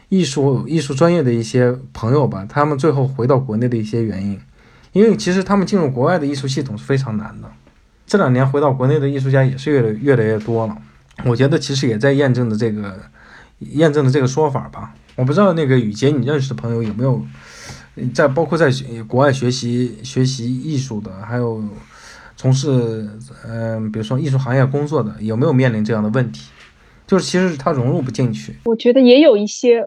[0.10, 4.40] 艺术艺术专业的一些朋友吧，他们最后回到国内的一些原因。
[4.94, 7.50] 因为其实他们进入国外的艺术系统是非常难的。
[8.06, 10.78] 这两年回到国内的艺术家也是越来越来越多了。
[11.26, 13.00] 我觉得其实也在验证的这个，
[13.60, 14.94] 验证的这个说法吧。
[15.16, 17.22] 我不知道那个雨杰，你认识的朋友有没有
[18.14, 18.72] 在包括在
[19.08, 21.64] 国外学习学习艺术的，还有
[22.36, 23.08] 从事
[23.48, 26.50] 嗯，比如说艺术行业工作的，有没有面临这样的问题？
[27.06, 28.56] 就是其实他融入不进去。
[28.66, 29.86] 我觉得也有一些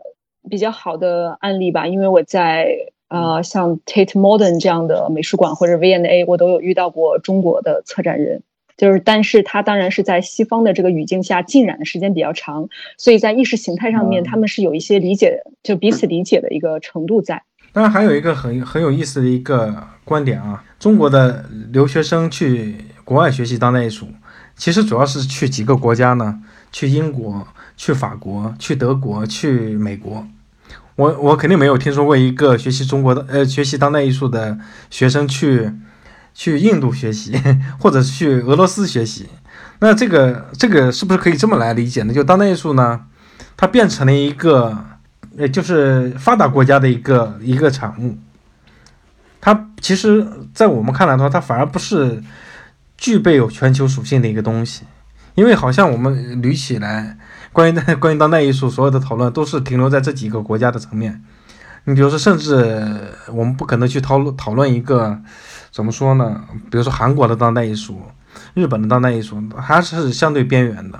[0.49, 2.69] 比较好的案例吧，因为我在
[3.09, 8.43] 呃像 Tate Modern 这样的美术馆或者 V&A，我都有遇到过中国的策展人。
[8.77, 12.69] 就是，但是它当然是在西方的这个语境下浸染的时间比较长，
[12.99, 17.43] 所以在意识形态上面，他们是有一些理解，就彼此理解的一个程度在。
[17.73, 24.09] 当然，还有一个很很有意思的一个观点啊，中国的留学生去国外学习当代艺术，
[24.57, 26.43] 其实主要是去几个国家呢？
[26.71, 27.49] 去英国、
[27.79, 30.27] 去法国、去德国、去美国。
[30.97, 34.59] 我我肯定没有听说过一个学习中国的呃学习当代艺术的
[34.91, 35.73] 学生去。
[36.39, 37.33] 去印度学习，
[37.81, 39.27] 或者去俄罗斯学习，
[39.79, 42.13] 那这个这个是不是可以这么来理解呢？
[42.13, 43.01] 就当代艺术呢，
[43.57, 44.77] 它变成了一个，
[45.39, 48.19] 呃，就是发达国家的一个一个产物。
[49.41, 52.23] 它其实，在我们看来的话，它反而不是
[52.99, 54.83] 具备有全球属性的一个东西，
[55.37, 57.17] 因为好像我们捋起来，
[57.51, 61.23] 关于 关于当代艺术所有的讨论都是停留在这几个国家的层面。
[61.85, 62.87] 你比如说，甚至
[63.33, 65.19] 我们不可能去讨论讨论一个。
[65.77, 66.43] 怎么说呢？
[66.71, 68.01] 比如说韩国的当代艺术，
[68.55, 70.99] 日本的当代艺术还是相对边缘的。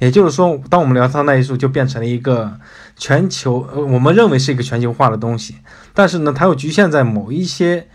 [0.00, 2.52] 也就是说，当我们聊当代艺术，就变成了一个
[2.94, 5.56] 全球，呃，我们认为是一个全球化的东西。
[5.94, 7.88] 但是呢，它又局限在某一些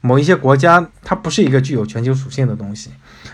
[0.00, 2.92] 某一些国家，它不是一个具有全球属性的东西。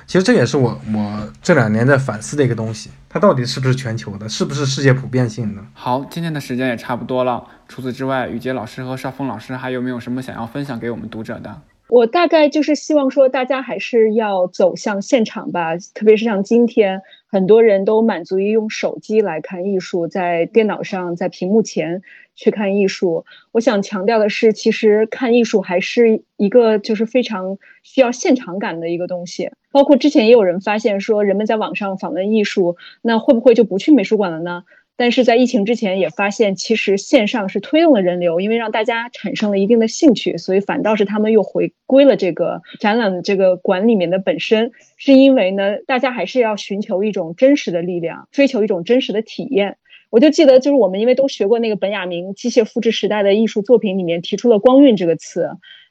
[0.09, 5.62] 其实这也是我我这两年在反思的一个东西，它到底是不是全球的，是不是世界普遍性的？
[5.74, 7.45] 好，今天的时间也差不多了。
[7.68, 11.62] 除此之外，雨杰老师和邵峰老师还有没有什么想要分享给我们读者的？
[11.89, 22.03] 我大概就是希望说，大家还是要走向现场吧，特别是像今天，很多人都满足于用手机来看艺术，在电脑上，在屏幕前
[22.34, 23.24] 去看艺术。
[23.53, 29.53] 我想强调的是，其实看艺术还是一个就是非常需要现场感的一个东西。
[29.70, 34.64] 包括之前也有人发现说，人们在网上访问艺术，那会不会就不去美术馆了呢？
[34.99, 49.76] 但是在疫情之前也发现，其实线上是推动了人流，因为让大家产生了一定的兴趣，所以反倒是他们又回归了这个展览这个馆里面的本身，是因为呢，大家还是要寻求一种真实的力量，追求一种真实的体验。
[50.09, 55.51] 我就记得，就是我们因为都学过那个本雅明机械复制时代的艺术作品里面提出了“光晕”这个词，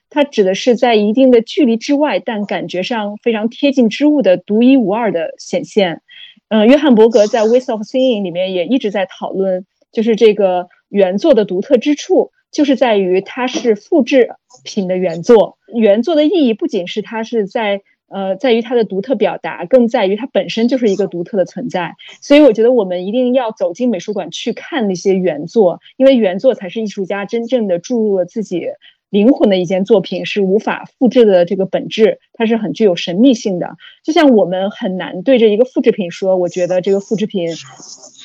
[0.09, 6.01] 它指的是在一定的距离之外，但感觉上非常贴近之物的独一无二的显现。
[6.49, 14.29] 嗯，约翰伯格在《Ways of Seeing》里面也一直在讨论，就是这个原作的独特之处，就是在于它是复制
[14.63, 15.57] 品的原作。
[15.73, 21.95] 原作的意义不仅是它是在呃，在于它的独特表达，更在于它本身就是一个独特的存在。
[22.21, 28.67] 所以我觉得我们一定要走进美术馆去看那些原作，因为原作才是艺术家真正的注入了自己
[29.15, 33.77] 灵魂的一件作品，是无法复制的这个本质，它是很具有神秘性的。
[34.03, 37.47] 就像我们很难对着一个复制品说，我觉得这个复制品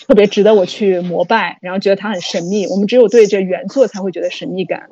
[0.09, 2.67] 特别值得我去膜拜，然后觉得它很神秘。
[2.67, 4.89] 我们只有对着原作才会觉得神秘感。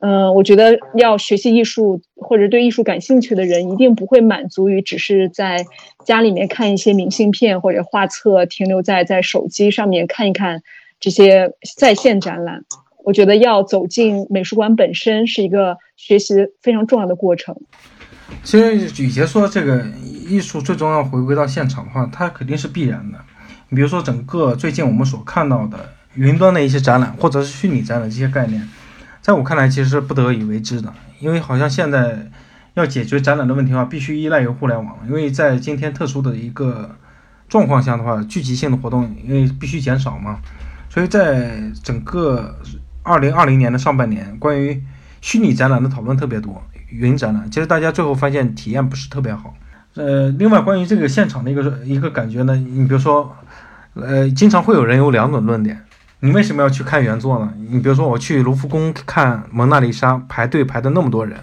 [0.00, 5.64] 嗯，我觉得要学习艺术或者对艺术感兴趣的人，一定不会满足于只是在
[6.04, 10.62] 家里面看一些明信片或者画册，停留在在手机上面看一看
[11.00, 12.64] 这些在线展览。
[13.08, 17.56] 我觉得要走进美术馆本身是一个学习非常重要的过程。
[18.44, 19.82] 其实雨杰说这个
[20.28, 23.18] 艺术最终要回归到现场的话，它肯定是必然的。
[23.70, 28.68] 你比如说整个最近我们所看到的云端的一些展览，或者是虚拟展览这些概念。
[29.22, 32.30] 在我看来，其实是不得已为之的，因为好像现在
[32.74, 34.98] 要解决展览的问题的话，必须依赖于互联网。
[35.06, 36.94] 因为在今天特殊的一个
[37.48, 40.40] 状况下的话，聚集性的活动因为必须减少嘛，
[40.90, 42.54] 所以在整个
[43.08, 44.82] 二零二零年的上半年，关于
[45.22, 49.54] 虚拟展览的讨论特别多，云展览，其实大家最后发现体验不是特别好。
[49.94, 53.34] 呃，另外关于这个现场的一个一个感觉呢，你比如说，
[53.94, 55.82] 呃，经常会有人有两种论点。
[56.20, 57.52] 你为什么要去看原作呢？
[57.70, 61.38] 你比如说，我去卢浮宫看蒙娜丽莎，排队排的那么多人，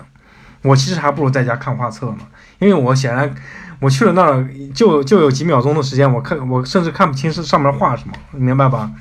[0.61, 2.17] 我其实还不如在家看画册呢。
[2.59, 3.33] 因为我显然，
[3.79, 8.91] 我去了那儿就就有几秒钟的时间，我看我甚至看不清是上面画什么，明白吧？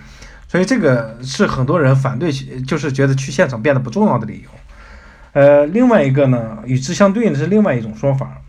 [0.54, 4.50] 所以这个是很多人反对，就是觉得去现场变得不重要的理由。
[5.32, 8.40] 呃，另外一个呢，与之相对应的是另外一种说法。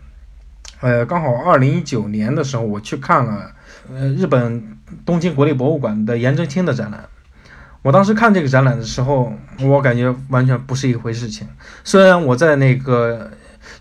[0.82, 3.50] 呃，刚好二零一九年的时候，我去看了
[3.92, 7.06] 呃日本东京国立博物馆的颜真卿的展览。
[7.82, 9.32] 我当时看这个展览的时候，
[9.62, 11.48] 我感觉完全不是一回事情。
[11.82, 13.32] 虽然我在那个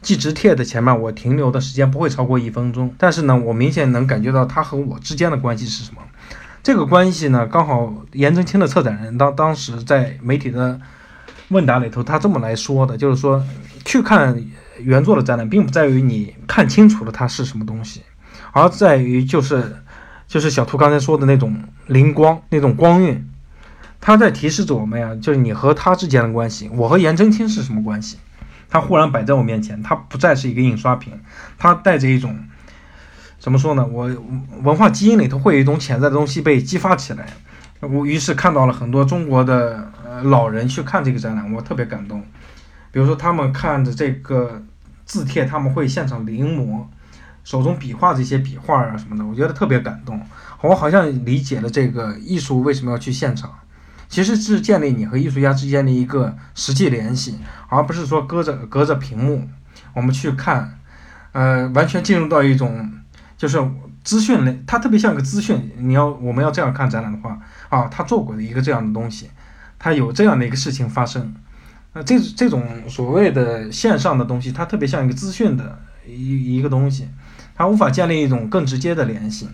[0.02, 6.02] 寄直帖的前面，我停留的时间不会超过一分钟，但是呢，我明显能感觉到他和我之间的关系是什么。
[6.66, 10.82] 这个关系呢，刚好颜真卿的策展人当当时在媒体的
[11.50, 13.46] 问答里头，他这么来说的，就是说
[13.86, 14.44] 去看
[14.80, 18.02] 原作的展览，并不在于你看清楚了它是什么东西，
[18.52, 19.84] 而在于就是
[20.28, 21.56] 就是小兔刚才说的那种
[21.86, 23.30] 灵光，那种光晕。
[24.02, 28.18] 他在提示着我们呀，就是你和他之间的关系，我和颜真卿是什么关系？
[28.72, 31.14] 他忽然摆在我面前，他不再是一个印刷品，
[31.60, 32.36] 他带着一种
[33.40, 33.86] 怎么说呢？
[33.86, 34.10] 我
[34.64, 37.28] 文化基因里头会有一种潜在的东西被激发起来。
[37.82, 42.24] 我于是看到了很多中国的呃老人去看这个展览，我特别感动。
[42.92, 44.64] 比如说他们看着这个
[45.06, 46.86] 字帖，他们会现场临摹，
[47.44, 50.20] 手中笔画这些笔画啊什么的，我觉得特别感动。
[50.62, 53.52] 我好像理解了这个艺术为什么要去现场。
[54.08, 59.48] 其实是建立你和艺术家之间的一个实际联系，而不是说隔着隔着屏幕
[59.94, 60.80] 我们去看，
[61.34, 62.90] 呃，完全进入到一种
[63.38, 63.64] 就是
[64.04, 65.72] 资讯类，它特别像个资讯。
[65.78, 69.30] 你要我们要这样看展览的话，啊，他做过的一个这样的东西，
[69.78, 71.34] 他有这样的一个事情发生，
[71.94, 77.08] 那这这种所谓的线上的东西，它特别像一个资讯的一一个东西，
[77.56, 79.50] 它无法建立一种更直接的联系。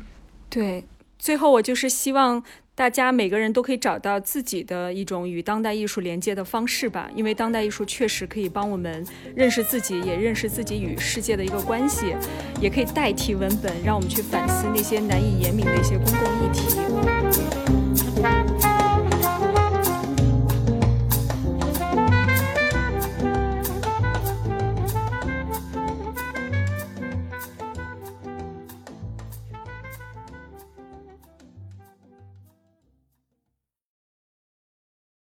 [0.50, 0.86] 对，
[1.18, 2.44] 最后我就是希望。
[2.74, 9.06] 大家每个人都可以找到自己的一种与当代艺术连接的方式吧，因为当代艺术确实可以帮我们
[9.36, 12.16] 认识自己，也认识自己与世界的一个关系，
[12.60, 17.81] 也可以代替文本，让我们去反思那些难以言明的一些公共议题。